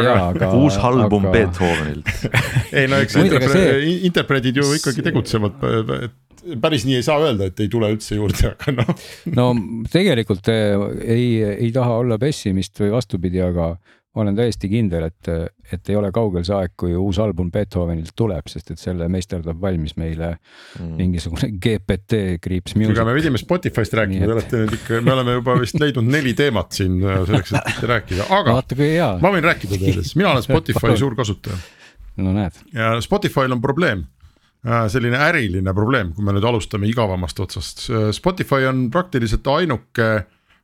[0.00, 1.36] aga uus album aga...
[1.36, 2.10] Beethovenilt
[2.80, 3.52] ei no eks interpre...
[3.54, 3.94] see...
[4.10, 5.62] interpreedid ju ikkagi tegutsevad,
[6.00, 6.18] et
[6.60, 9.06] päris nii ei saa öelda, et ei tule üldse juurde, aga noh.
[9.36, 9.46] no
[9.92, 10.74] tegelikult eh,
[11.04, 11.30] ei,
[11.66, 13.74] ei taha olla pessimist või vastupidi, aga
[14.10, 15.28] ma olen täiesti kindel, et,
[15.70, 19.60] et ei ole kaugel see aeg, kui uus album Beethovenilt tuleb, sest et selle meisterdab
[19.62, 20.96] valmis meile mm.
[20.98, 22.96] mingisugune GPT kriips music.
[22.96, 26.34] aga me pidime Spotify'st rääkima, te olete nüüd ikka, me oleme juba vist leidnud neli
[26.38, 28.56] teemat siin äh, selleks, et rääkida, aga
[29.22, 31.60] ma võin rääkida teile, sest mina olen Spotify suur kasutaja.
[32.18, 32.58] no näed.
[32.74, 34.08] ja Spotify'l on probleem
[34.62, 40.10] selline äriline probleem, kui me nüüd alustame igavamast otsast, Spotify on praktiliselt ainuke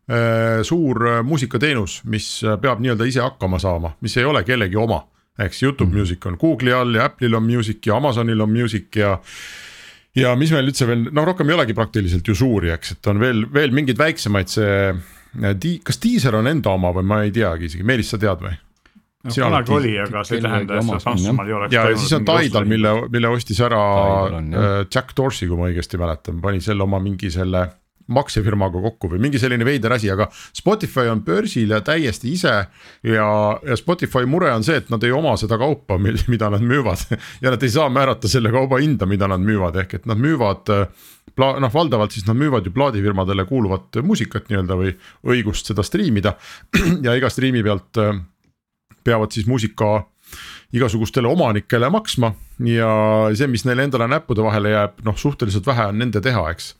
[0.07, 4.79] Äh, suur äh, muusikateenus, mis äh, peab nii-öelda ise hakkama saama, mis ei ole kellegi
[4.79, 5.01] oma.
[5.39, 5.99] eks Youtube mm -hmm.
[5.99, 9.19] Music on Google'i all ja Apple'il on Music ja Amazonil on Music ja.
[10.17, 13.21] ja mis meil üldse veel, no rohkem ei olegi praktiliselt ju suuri, eks, et on
[13.21, 14.95] veel, veel mingeid väiksemaid, see.
[15.85, 18.55] kas Deezer on enda oma või ma ei teagi isegi, Meelis, sa tead või?
[19.27, 21.75] No kunagi oli, aga see ei tähenda, et Saksamaal ei oleks.
[21.75, 23.81] ja, siis on Tidal, mille, mille ostis ära
[24.39, 24.53] on,
[24.87, 27.67] Jack Dorsey, kui ma õigesti mäletan, pani selle oma mingi selle
[28.13, 32.55] maksefirmaga kokku või mingi selline veider asi, aga Spotify on börsil ja täiesti ise.
[33.03, 33.27] ja,
[33.67, 35.99] ja Spotify mure on see, et nad ei oma seda kaupa,
[36.33, 37.07] mida nad müüvad.
[37.43, 40.71] Ja nad ei saa määrata selle kauba hinda, mida nad müüvad, ehk et nad müüvad
[41.37, 44.95] noh, valdavalt siis nad müüvad ju plaadifirmadele kuuluvat muusikat nii-öelda või
[45.27, 46.37] õigust seda striimida.
[47.07, 48.15] Ja iga striimi pealt äh,
[49.07, 50.03] peavad siis muusika
[50.75, 52.33] igasugustele omanikele maksma
[52.67, 52.89] ja
[53.37, 56.73] see, mis neile endale näppude vahele jääb, noh suhteliselt vähe on nende teha, eks.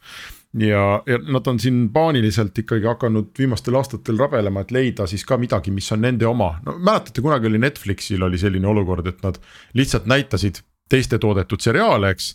[0.57, 5.37] Ja, ja nad on siin paaniliselt ikkagi hakanud viimastel aastatel rabelema, et leida siis ka
[5.39, 9.39] midagi, mis on nende oma, no mäletate, kunagi oli Netflixil oli selline olukord, et nad
[9.77, 12.31] lihtsalt näitasid teiste toodetud seriaale, eks.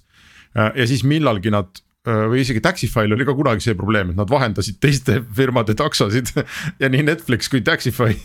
[0.54, 4.80] ja siis millalgi nad või isegi Taxify'l oli ka kunagi see probleem, et nad vahendasid
[4.82, 6.32] teiste firmade taksosid
[6.82, 8.18] ja nii Netflix kui Taxify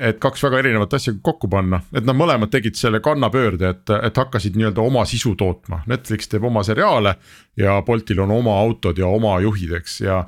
[0.00, 4.20] et kaks väga erinevat asja kokku panna, et nad mõlemad tegid selle kannapöörde, et, et
[4.22, 7.16] hakkasid nii-öelda oma sisu tootma, Netflix teeb oma seriaale.
[7.60, 10.22] ja Boltil on oma autod ja oma juhid, eks, ja,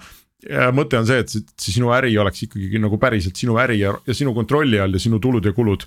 [0.48, 3.94] ja mõte on see, et see, sinu äri oleks ikkagi nagu päriselt sinu äri ja,
[4.06, 5.86] ja sinu kontrolli all ja sinu tulud ja kulud.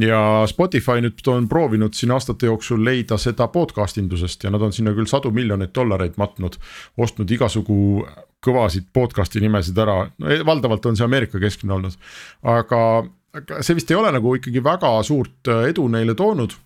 [0.00, 4.72] Ja Spotify nüüd on proovinud siin aastate jooksul leida seda podcast indusest ja nad on
[4.72, 6.56] sinna küll sadu miljoneid dollareid matnud.
[6.96, 8.06] ostnud igasugu
[8.42, 11.96] kõvasid podcast'i nimesid ära, no e, valdavalt on see Ameerika keskne olnud.
[12.42, 12.82] aga,
[13.36, 16.56] aga see vist ei ole nagu ikkagi väga suurt äh, edu neile toonud.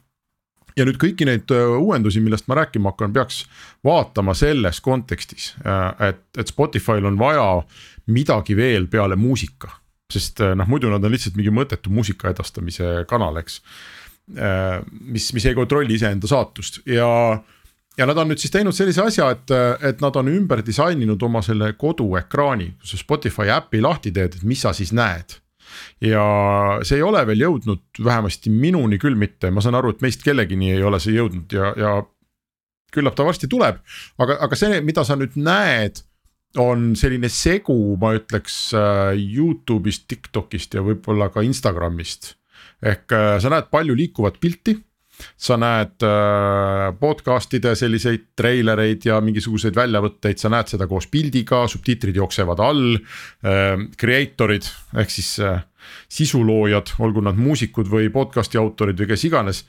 [0.76, 3.42] ja nüüd kõiki neid äh, uuendusi, millest ma rääkima hakkan, peaks
[3.84, 5.54] vaatama selles kontekstis,
[6.00, 7.48] et, et Spotify'l on vaja
[8.06, 9.72] midagi veel peale muusika.
[10.12, 13.60] Sest noh, muidu nad on lihtsalt mingi mõttetu muusika edastamise kanal, eks.
[15.00, 17.08] mis, mis ei kontrolli iseenda saatust ja
[17.96, 19.52] ja nad on nüüd siis teinud sellise asja, et,
[19.88, 24.46] et nad on ümber disaininud oma selle koduekraani, kui sa Spotify äpi lahti teed, et
[24.46, 25.38] mis sa siis näed.
[26.00, 26.22] ja
[26.86, 30.70] see ei ole veel jõudnud vähemasti minuni küll mitte, ma saan aru, et meist kellegini
[30.72, 31.94] ei ole see jõudnud ja, ja.
[32.94, 33.80] küllap ta varsti tuleb,
[34.22, 36.00] aga, aga see, mida sa nüüd näed
[36.62, 42.34] on selline segu, ma ütleks äh, Youtube'ist, TikTok'ist ja võib-olla ka Instagram'ist.
[42.82, 44.76] ehk äh, sa näed palju liikuvat pilti
[45.40, 52.16] sa näed äh, podcast'ide selliseid treilereid ja mingisuguseid väljavõtteid, sa näed seda koos pildiga, subtiitrid
[52.20, 52.98] jooksevad all.
[53.96, 54.68] Creator'id
[55.00, 55.38] ehk siis
[56.12, 59.64] sisuloojad, olgu nad muusikud või podcast'i autorid või kes iganes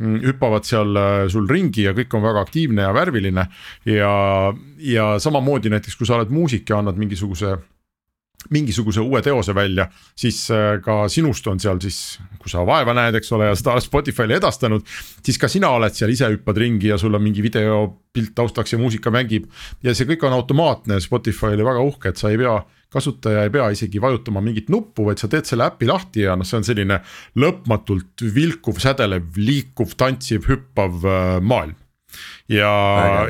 [0.00, 3.46] hüppavad seal äh, sul ringi ja kõik on väga aktiivne ja värviline.
[3.88, 4.14] Ja,
[4.80, 7.58] ja samamoodi näiteks, kui sa oled muusik ja annad mingisuguse
[8.48, 9.86] mingisuguse uue teose välja,
[10.16, 13.74] siis äh, ka sinust on seal siis, kui sa vaeva näed, eks ole, ja seda
[13.74, 14.86] oled Spotify'le edastanud.
[15.24, 18.80] siis ka sina oled seal, ise hüppad ringi ja sul on mingi videopilt taustaks ja
[18.80, 19.50] muusika mängib.
[19.84, 22.56] ja see kõik on automaatne, Spotify oli väga uhke, et sa ei pea,
[22.90, 26.48] kasutaja ei pea isegi vajutama mingit nuppu, vaid sa teed selle äpi lahti ja noh,
[26.48, 27.02] see on selline
[27.38, 31.76] lõpmatult vilkuv, sädelev, liikuv, tantsiv, hüppav äh, maailm.
[32.48, 32.72] ja,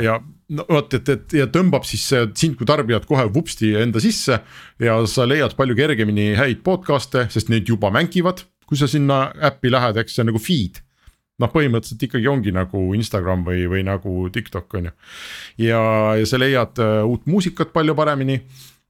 [0.00, 0.20] ja
[0.54, 4.40] no vot, et, et ja tõmbab siis sind kui tarbijat kohe vupsti enda sisse
[4.82, 9.72] ja sa leiad palju kergemini häid podcast'e, sest need juba mängivad, kui sa sinna äppi
[9.72, 10.82] lähed, eks see on nagu feed.
[11.40, 14.96] noh, põhimõtteliselt ikkagi ongi nagu Instagram või, või nagu TikTok on ju.
[15.64, 15.80] ja,
[16.20, 18.36] ja sa leiad uh, uut muusikat palju paremini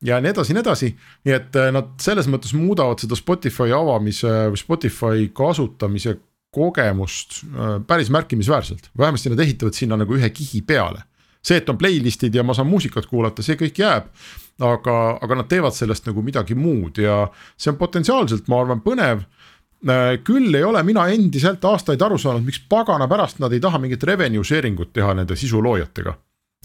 [0.02, 0.90] ja nii edasi, nii edasi,
[1.28, 6.16] nii et uh, nad selles mõttes muudavad seda Spotify avamise või Spotify kasutamise
[6.50, 11.04] kogemust uh, päris märkimisväärselt, vähemasti nad ehitavad sinna nagu ühe kihi peale
[11.42, 14.08] see, et on playlist'id ja ma saan muusikat kuulata, see kõik jääb.
[14.60, 17.22] aga, aga nad teevad sellest nagu midagi muud ja
[17.56, 19.22] see on potentsiaalselt, ma arvan, põnev
[19.88, 23.80] äh, küll ei ole mina endiselt aastaid aru saanud, miks pagana pärast nad ei taha
[23.80, 26.14] mingit revenue sharing ut teha nende sisuloojatega.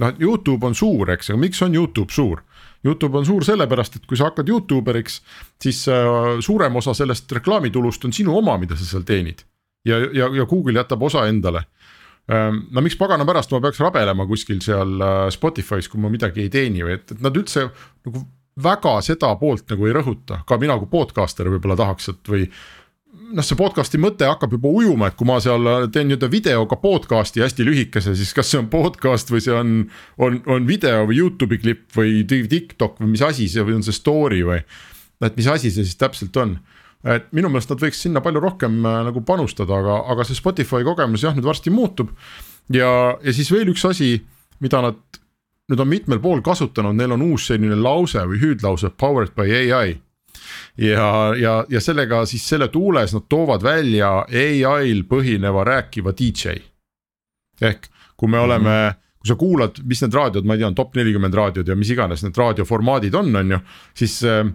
[0.04, 2.44] noh, Youtube on suur, eks, aga miks on Youtube suur?
[2.86, 5.22] Youtube on suur sellepärast, et kui sa hakkad Youtuberiks,
[5.62, 9.46] siis äh, suurem osa sellest reklaamitulust on sinu oma, mida sa seal teenid.
[9.86, 11.64] ja, ja, ja Google jätab osa endale
[12.26, 16.50] no miks pagana pärast ma peaks rabelema kuskil seal äh, Spotify's, kui ma midagi ei
[16.54, 18.24] teeni või et, et nad üldse nagu
[18.64, 22.48] väga seda poolt nagu ei rõhuta, ka mina kui podcaster võib-olla tahaks, et või
[23.36, 27.44] noh, see podcast'i mõte hakkab juba ujuma, et kui ma seal teen nii-öelda videoga podcast'i
[27.44, 29.76] hästi lühikese, siis kas see on podcast või see on,
[30.22, 33.96] on, on video või Youtube'i klipp või TikTok või mis asi see või on see
[33.96, 34.64] story või.
[35.24, 36.58] et mis asi see siis täpselt on,
[37.06, 40.86] et minu meelest nad võiks sinna palju rohkem äh, nagu panustada, aga, aga see Spotify
[40.88, 42.16] kogemus jah, nüüd varsti muutub.
[42.74, 42.90] ja,
[43.22, 44.18] ja siis veel üks asi,
[44.64, 45.22] mida nad
[45.70, 49.96] nüüd on mitmel pool kasutanud, neil on uus selline lause või hüüdlause powered by ai
[50.78, 56.60] ja, ja, ja sellega siis selle tuules nad toovad välja ai-l põhineva rääkiva DJ.
[57.62, 59.02] ehk kui me oleme mm, -hmm.
[59.20, 61.90] kui sa kuulad, mis need raadiod, ma ei tea, on top nelikümmend raadiod ja mis
[61.90, 63.60] iganes need raadioformaadid on, on ju,
[63.94, 64.54] siis äh, äh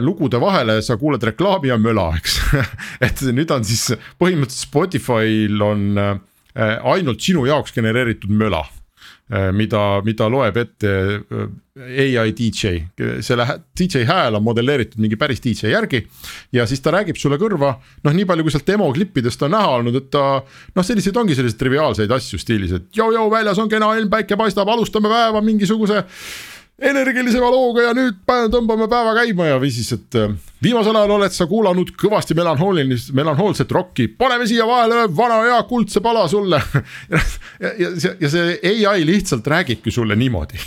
[0.00, 2.38] lugude vahele sa kuuled reklaami ja möla, eks
[3.06, 6.14] et nüüd on siis põhimõtteliselt Spotify'l on äh,
[6.80, 8.62] ainult sinu jaoks genereeritud möla
[9.30, 10.90] Äh, mida, mida loeb ette
[11.22, 12.80] äh, ai DJ,
[13.22, 13.44] selle
[13.78, 16.00] DJ hääl on modelleeritud mingi päris DJ järgi.
[16.50, 19.68] ja siis ta räägib sulle kõrva, noh, nii palju kui sealt demo klippidest on näha
[19.76, 23.92] olnud, et ta noh, selliseid ongi selliseid triviaalseid asju stiilis, et joo-joo, väljas on kena
[24.00, 26.02] ilm, päike paistab, alustame päeva mingisuguse
[26.80, 30.32] energilisema looga ja nüüd tõmbame päeva käima ja või siis, et äh,
[30.62, 36.02] viimasel ajal oled sa kuulanud kõvasti melanhoolilist, melanhoolset rokki, paneme siia vahele vana hea kuldse
[36.04, 36.60] pala sulle
[37.14, 37.20] ja,
[37.60, 38.56] ja, ja, ja see
[38.88, 40.60] ai lihtsalt räägibki sulle niimoodi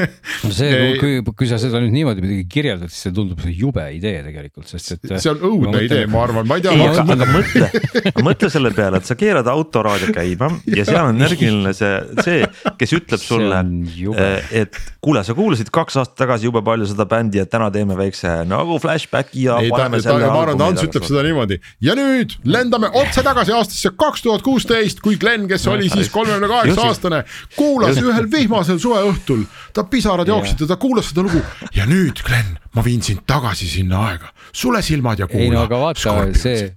[0.44, 4.24] no see, kui, kui sa seda nüüd niimoodi muidugi kirjeldad, siis see tundub jube idee
[4.26, 5.06] tegelikult, sest et.
[5.16, 5.88] see on õudne mõtlen...
[5.88, 6.74] idee, ma arvan, ma ei tea.
[6.88, 7.70] aga, aga mõtle,
[8.28, 11.94] mõtle selle peale, et sa keerad autoraadio käima ja seal on energiline see,
[12.24, 12.44] see,
[12.80, 13.62] kes ütleb sulle,
[14.10, 17.70] eh, et kuule, sa kuulasid kuulasid kaks aastat tagasi jube palju seda bändi, et täna
[17.70, 19.58] teeme väikse nagu flashback'i ja.
[19.62, 21.60] ei ta, ta, ma arvan, Ants ütleb seda niimoodi.
[21.84, 26.50] Ja nüüd lendame otse tagasi aastasse kaks tuhat kuusteist, kui Glen, kes oli siis kolmekümne
[26.50, 27.24] kaheksa aastane,
[27.56, 28.06] kuulas just.
[28.06, 29.44] ühel vihmasel suveõhtul,
[29.76, 31.42] ta pisarad jooksid ja ta kuulas seda lugu.
[31.76, 35.48] Ja nüüd Glen, ma viin sind tagasi sinna aega, sule silmad ja kuula.
[35.48, 36.70] ei no aga vaata, see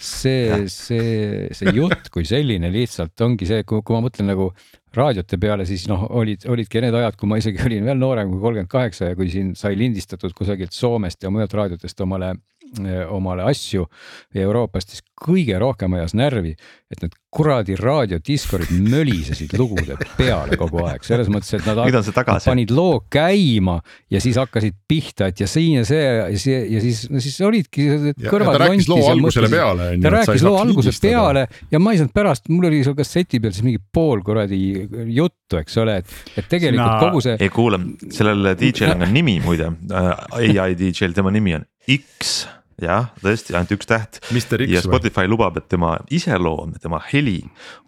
[0.00, 4.48] see, see, see jutt kui selline lihtsalt ongi see, kui, ma mõtlen nagu
[4.96, 8.40] raadiote peale, siis noh, olid, olidki need ajad, kui ma isegi olin veel noorem kui
[8.42, 12.32] kolmkümmend kaheksa ja kui siin sai lindistatud kusagilt Soomest ja mujalt raadiotest omale,
[13.10, 13.86] omale asju
[14.34, 16.56] Euroopast, siis kõige rohkem ajas närvi,
[16.90, 21.78] et need kuradi raadiodiskorid mölisesid lugude peale kogu aeg, selles mõttes, et nad
[22.42, 23.76] panid loo käima
[24.10, 27.38] ja siis hakkasid pihta, et ja siin ja see ja see ja siis, no siis
[27.46, 27.86] olidki
[28.24, 29.88] kõrvad ta rääkis loo algusele peale.
[30.02, 33.54] ta rääkis loo alguse peale ja ma ei saanud pärast, mul oli seal kasseti peal
[33.54, 34.60] siis mingi pool kuradi
[35.14, 37.02] juttu, eks ole, et, et tegelikult Sina...
[37.06, 37.38] kogu see.
[37.38, 42.40] ei kuule, sellel DJ-l on ka nimi muide äh,, ai DJ-l, tema nimi on X
[42.84, 44.20] jah, tõesti ainult üks täht
[44.68, 45.32] ja Spotify või?
[45.34, 47.40] lubab, et tema iseloom, tema heli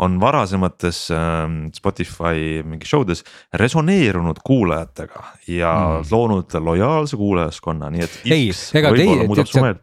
[0.03, 1.43] on varasemates äh,
[1.77, 3.25] Spotify mingi show des
[3.59, 6.11] resoneerunud kuulajatega ja mm.
[6.11, 8.19] loonud lojaalse kuulajaskonna, nii et.
[8.27, 9.27] ei, ega teie,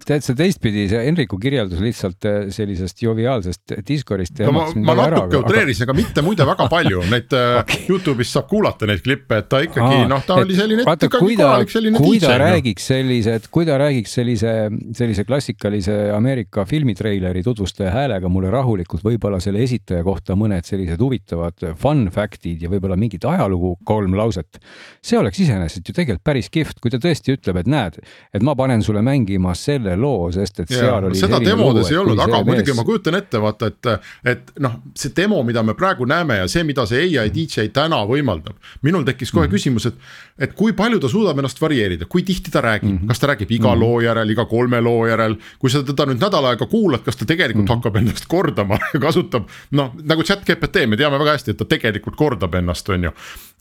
[0.05, 4.39] tead sa teistpidi, see Henriku kirjeldus lihtsalt äh, sellisest joviaalsest Discordist.
[4.45, 7.85] no ma, ma natuke utreerisin aga..., aga mitte muide väga palju, neid äh, okay.
[7.89, 10.85] Youtube'is saab kuulata neid klippe, et ta ikkagi noh, ta oli selline.
[10.87, 11.51] vaata, kui ta,
[11.97, 14.55] kui ta räägiks sellised, kui ta räägiks sellise
[14.99, 21.65] sellise klassikalise Ameerika filmitreileri tutvustaja häälega mulle rahulikult võib-olla selle esitaja kohta mõned sellised huvitavad
[21.79, 24.59] fun fact'id ja võib-olla mingit ajalugu kolm lauset.
[25.01, 27.99] see oleks iseenesest ju tegelikult päris kihvt, kui ta tõesti ütleb, et näed,
[28.33, 31.19] et ma panen sulle mängima selle loo, sest et ja, seal oli.
[31.19, 35.13] seda demodes lugu, ei olnud, aga muidugi ma kujutan ette, vaata, et, et noh, see
[35.15, 38.57] demo, mida me praegu näeme ja see, mida see ai DJ täna võimaldab.
[38.81, 39.55] minul tekkis kohe mm -hmm.
[39.55, 39.95] küsimus, et,
[40.39, 43.07] et kui palju ta suudab ennast varieerida, kui tihti ta räägib mm, -hmm.
[43.07, 43.79] kas ta räägib iga mm -hmm.
[43.79, 45.37] loo järel, iga kolme loo järel järel.
[45.59, 47.83] kui sa teda nüüd nädal aega kuulad, kas ta tegelikult mm -hmm.
[47.83, 51.65] hakkab ennast kordama ja kasutab noh, nagu chat GPT, me teame väga hästi, et ta
[51.65, 53.11] tegelikult kordab ennast, on ju.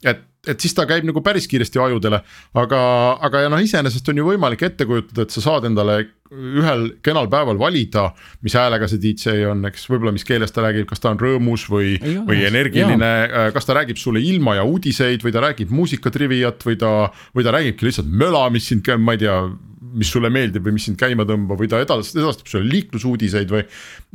[0.05, 2.23] et, et siis ta käib nagu päris kiiresti ajudele,
[2.55, 6.91] aga, aga ja noh, iseenesest on ju võimalik ette kujutada, et sa saad endale ühel
[7.03, 8.13] kenal päeval valida,
[8.43, 11.65] mis häälega see DJ on, eks võib-olla, mis keeles ta räägib, kas ta on rõõmus
[11.73, 11.97] või,
[12.29, 16.77] või energiline, äh, kas ta räägib sulle ilma ja uudiseid või ta räägib muusikatriviat või
[16.77, 19.41] ta, või ta räägibki lihtsalt möla, mis sind, ma ei tea
[19.95, 23.65] mis sulle meeldib või mis sind käima tõmbab või ta edastab, edastab sulle liiklusuudiseid või.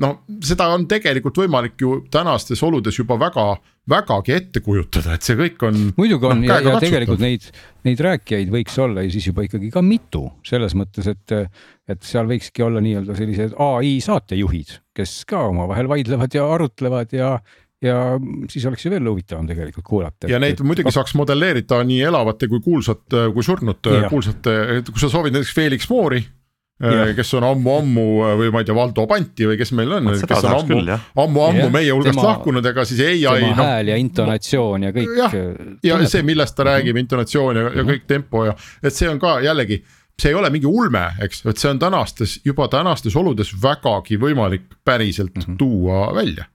[0.03, 3.45] noh, seda on tegelikult võimalik ju tänastes oludes juba väga,
[3.89, 5.79] vägagi ette kujutada, et see kõik on.
[5.97, 7.49] muidugi on no, ja, ja tegelikult neid,
[7.87, 11.35] neid rääkijaid võiks olla ju siis juba ikkagi ka mitu, selles mõttes, et,
[11.89, 17.35] et seal võikski olla nii-öelda sellised ai saatejuhid, kes ka omavahel vaidlevad ja arutlevad ja
[17.83, 17.97] ja
[18.49, 20.29] siis oleks ju veel huvitavam tegelikult kuulata.
[20.31, 20.95] ja neid et, muidugi et...
[20.95, 24.55] saaks modelleerida nii elavate kui kuulsate kui surnud kuulsate,
[24.89, 26.23] kui sa soovid näiteks Felix Moori
[26.83, 27.13] Yeah.
[27.15, 28.03] kes on ammu-ammu
[28.39, 30.89] või ma ei tea, Valdo Panti või kes meil on, kes on
[31.21, 33.21] ammu-ammu meie hulgast tema, lahkunud, ega siis ai.
[33.21, 35.13] tema no, hääl ja intonatsioon ja kõik.
[35.15, 35.35] jah,
[35.85, 39.37] ja see, millest ta räägib, intonatsioon ja, ja kõik tempo ja, et see on ka
[39.45, 39.79] jällegi
[40.19, 44.65] see ei ole mingi ulme, eks, et see on tänastes, juba tänastes oludes vägagi võimalik
[44.85, 45.57] päriselt mm -hmm.
[45.57, 46.49] tuua välja.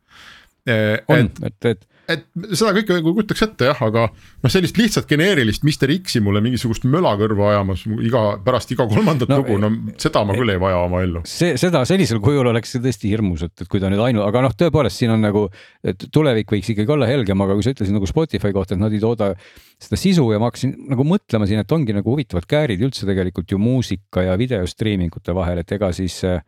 [0.68, 2.24] On, et, et et
[2.56, 6.86] seda kõike nagu kujutaks ette jah, aga noh, sellist lihtsalt geneerilist Mr X-i mulle mingisugust
[6.88, 10.80] möla kõrva ajamas iga, pärast iga kolmandat no, lugu, no seda ma küll ei vaja
[10.86, 11.22] oma ellu.
[11.28, 14.46] see, seda sellisel kujul oleks see tõesti hirmus, et, et kui ta nüüd ainu-, aga
[14.46, 15.44] noh, tõepoolest siin on nagu,
[15.84, 18.96] et tulevik võiks ikkagi olla helgem, aga kui sa ütlesid nagu Spotify kohta, et nad
[18.96, 19.34] ei tooda
[19.78, 23.52] seda sisu ja ma hakkasin nagu mõtlema siin, et ongi nagu huvitavad käärid üldse tegelikult
[23.52, 26.40] ju muusika ja videostriimingute vahel, et ega siis äh,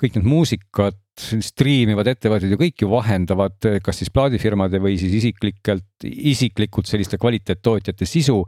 [0.00, 5.86] kõik need muusikat striimivad ettevõtted ju kõik ju vahendavad, kas siis plaadifirmade või siis isiklikelt,
[6.04, 8.40] isiklikult selliste kvaliteettootjate sisu.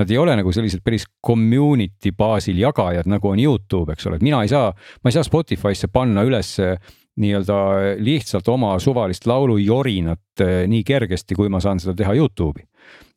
[0.00, 4.26] Nad ei ole nagu sellised päris community baasil jagajad, nagu on Youtube, eks ole, et
[4.26, 6.56] mina ei saa, ma ei saa Spotify'sse panna üles
[7.20, 7.56] nii-öelda
[8.02, 12.66] lihtsalt oma suvalist laulujorinat eh, nii kergesti, kui ma saan seda teha Youtube'i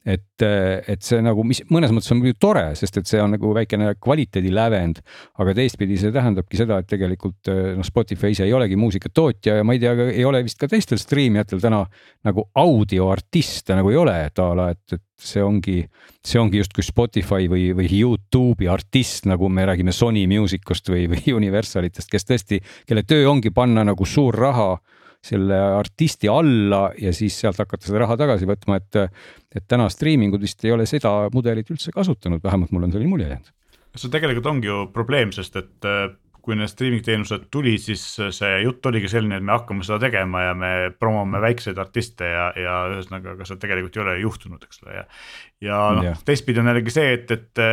[0.07, 0.43] et,
[0.87, 3.91] et see nagu, mis mõnes mõttes on muidugi tore, sest et see on nagu väikene
[3.99, 5.01] kvaliteedilävend.
[5.43, 9.75] aga teistpidi see tähendabki seda, et tegelikult noh, Spotify ise ei olegi muusikatootja ja ma
[9.75, 11.83] ei tea, ei ole vist ka teistel striimijatel täna
[12.27, 15.81] nagu audioartiste nagu ei ole, et a la, et, et see ongi,
[16.25, 21.35] see ongi justkui Spotify või, või Youtube'i artist, nagu me räägime Sony Musicust või, või
[21.35, 24.75] Universalitest, kes tõesti, kelle töö ongi panna nagu suur raha
[25.24, 28.99] selle artisti alla ja siis sealt hakata seda raha tagasi võtma, et,
[29.55, 33.32] et täna striimingud vist ei ole seda mudelit üldse kasutanud, vähemalt mul on selline mulje
[33.34, 33.51] jäänud.
[33.97, 36.11] see tegelikult ongi ju probleem, sest et äh,
[36.47, 40.45] kui need streaming teenused tulid, siis see jutt oligi selline, et me hakkame seda tegema
[40.45, 44.86] ja me promome väikseid artiste ja, ja ühesõnaga, aga seda tegelikult ei ole juhtunud, eks
[44.86, 45.03] ole, ja.
[45.68, 47.63] ja noh, teistpidi on jällegi see, et, et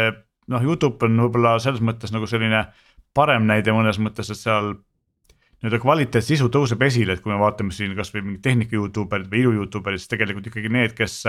[0.51, 2.65] noh, Youtube on võib-olla selles mõttes nagu selline
[3.15, 4.75] parem näide mõnes mõttes, et seal
[5.65, 9.41] nii-öelda kvaliteetsisu tõuseb esile, et kui me vaatame siin kasvõi mingi tehnika Youtube erid või
[9.41, 11.23] ilu Youtube erid, siis tegelikult ikkagi need, kes.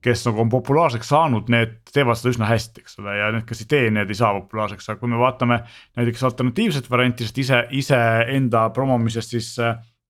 [0.00, 3.64] kes nagu on populaarseks saanud, need teevad seda üsna hästi, eks ole, ja need, kes
[3.64, 5.58] ei tee, need ei saa populaarseks, aga kui me vaatame
[5.96, 9.54] näiteks alternatiivset varianti, sest ise, iseenda promomisest, siis.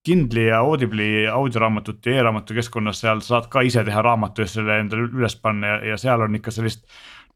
[0.01, 4.79] Kindli ja Audible'i audioraamatut ja e-raamatu keskkonnas, seal saad ka ise teha raamatu ja selle
[4.81, 6.87] endale üles panna ja, ja seal on ikka sellist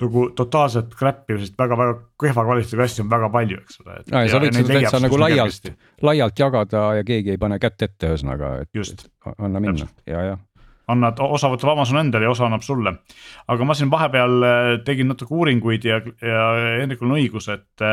[0.03, 4.01] nagu totaalset crap'i, sest väga-väga kehva kvaliteediga asju on väga palju, eks ole.
[4.11, 5.70] ja sa võid seda täitsa nagu laialt,
[6.03, 9.07] laialt jagada ja keegi ei pane kätt ette, ühesõnaga, et
[9.38, 10.40] anna minna ja, ja
[10.90, 12.97] annad, osa võtab Amazon endale ja osa annab sulle.
[13.49, 16.45] aga ma siin vahepeal äh, tegin natuke uuringuid ja, ja
[16.80, 17.86] Hendrikul on õigus, et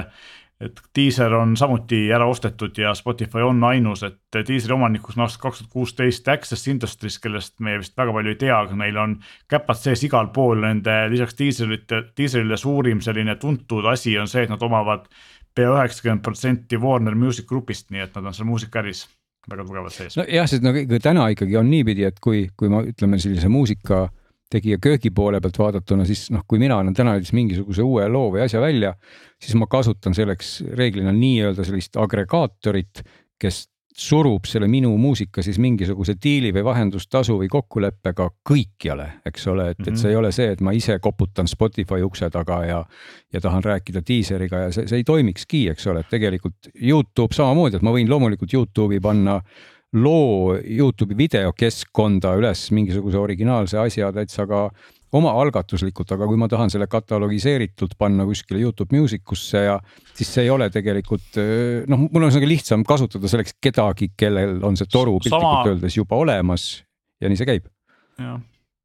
[0.61, 5.41] et Deezer on samuti ära ostetud ja Spotify on ainus, et Deezeri omanikus on aastast
[5.41, 9.15] kaks tuhat kuusteist Access Industries, kellest meie vist väga palju ei tea, aga neil on
[9.49, 14.53] käpad sees igal pool, nende lisaks Deezerite, Deezerile suurim selline tuntud asi on see, et
[14.53, 15.09] nad omavad
[15.55, 19.07] pea üheksakümmend protsenti Warner Music Groupist, nii et nad on seal muusikaäris
[19.49, 20.17] väga tugevalt sees.
[20.19, 24.05] nojah, sest no täna ikkagi on niipidi, et kui, kui ma ütleme sellise muusika
[24.51, 28.29] tegija köögi poole pealt vaadatuna, siis noh, kui mina annan täna näiteks mingisuguse uue loo
[28.33, 28.93] või asja välja,
[29.41, 33.03] siis ma kasutan selleks reeglina nii-öelda sellist agregaatorit,
[33.41, 33.65] kes
[33.97, 39.81] surub selle minu muusika siis mingisuguse diili või vahendustasu või kokkuleppega kõikjale, eks ole, et
[39.87, 42.79] et see ei ole see, et ma ise koputan Spotify ukse taga ja.
[43.33, 47.79] ja tahan rääkida diiseriga ja see, see ei toimikski, eks ole, et tegelikult Youtube samamoodi,
[47.79, 49.41] et ma võin loomulikult Youtube'i panna
[49.97, 54.67] loo Youtube'i videokeskkonda üles mingisuguse originaalse asja täitsa ka
[55.11, 59.73] omaalgatuslikult, aga kui ma tahan selle katalogiseeritult panna kuskile Youtube Music usse ja
[60.15, 61.41] siis see ei ole tegelikult
[61.91, 65.73] noh, mul on ühesõnaga lihtsam kasutada selleks kedagi, kellel on see toru piltlikult Sama...
[65.73, 66.69] öeldes juba olemas
[67.19, 67.67] ja nii see käib.
[68.21, 68.39] jah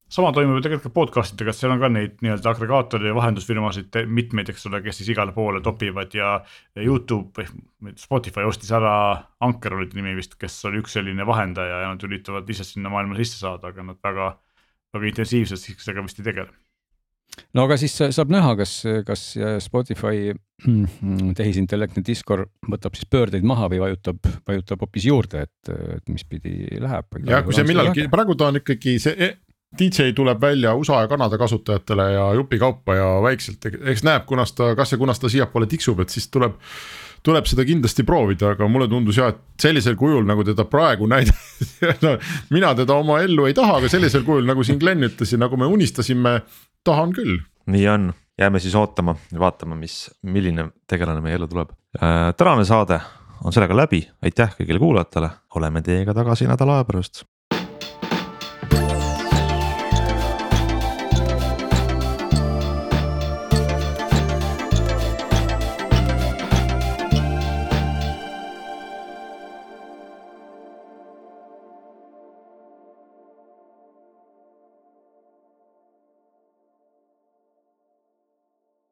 [0.09, 3.15] sama toimub ju tegelikult ka podcast idega, et seal on ka neid nii-öelda agregaatori ja
[3.17, 6.37] vahendusfirmasid mitmeid, eks ole, kes siis igale poole topivad ja.
[6.79, 7.47] Youtube
[7.83, 8.93] või Spotify ostis ära,
[9.43, 12.93] Anker oli ta nimi vist, kes oli üks selline vahendaja ja nad üritavad ise sinna
[12.93, 14.31] maailma sisse saada, aga nad väga,
[14.95, 16.55] väga intensiivselt sellega vist ei tegele
[17.57, 19.25] no aga siis saab näha, kas, kas
[19.65, 20.31] Spotify
[21.39, 26.79] tehisintellektne Discord võtab siis pöördeid maha või vajutab, vajutab hoopis juurde, et, et mis pidi
[26.81, 27.19] läheb.
[27.29, 29.33] ja kui see millalgi, praegu ta on ikkagi see
[29.79, 34.71] DJ tuleb välja USA ja Kanada kasutajatele ja jupikaupa ja vaikselt, eks näeb, kunas ta,
[34.79, 36.55] kas ja kunas ta siiapoole tiksub, et siis tuleb
[37.27, 41.91] tuleb seda kindlasti proovida, aga mulle tundus jah, et sellisel kujul nagu teda praegu näidati
[42.05, 42.15] no,
[42.55, 45.59] mina teda oma ellu ei taha, aga sellisel kujul, nagu siin Glen ütles ja nagu
[45.59, 46.39] me unistasime,
[46.87, 47.41] tahan küll.
[47.73, 51.75] nii on, jääme siis ootama ja vaatama, mis, milline tegelane meie ellu tuleb.
[51.99, 52.31] Äh,.
[52.39, 53.01] tänane saade
[53.45, 57.27] on sellega läbi, aitäh kõigile kuulajatele, oleme teiega tagasi nädala aja pärast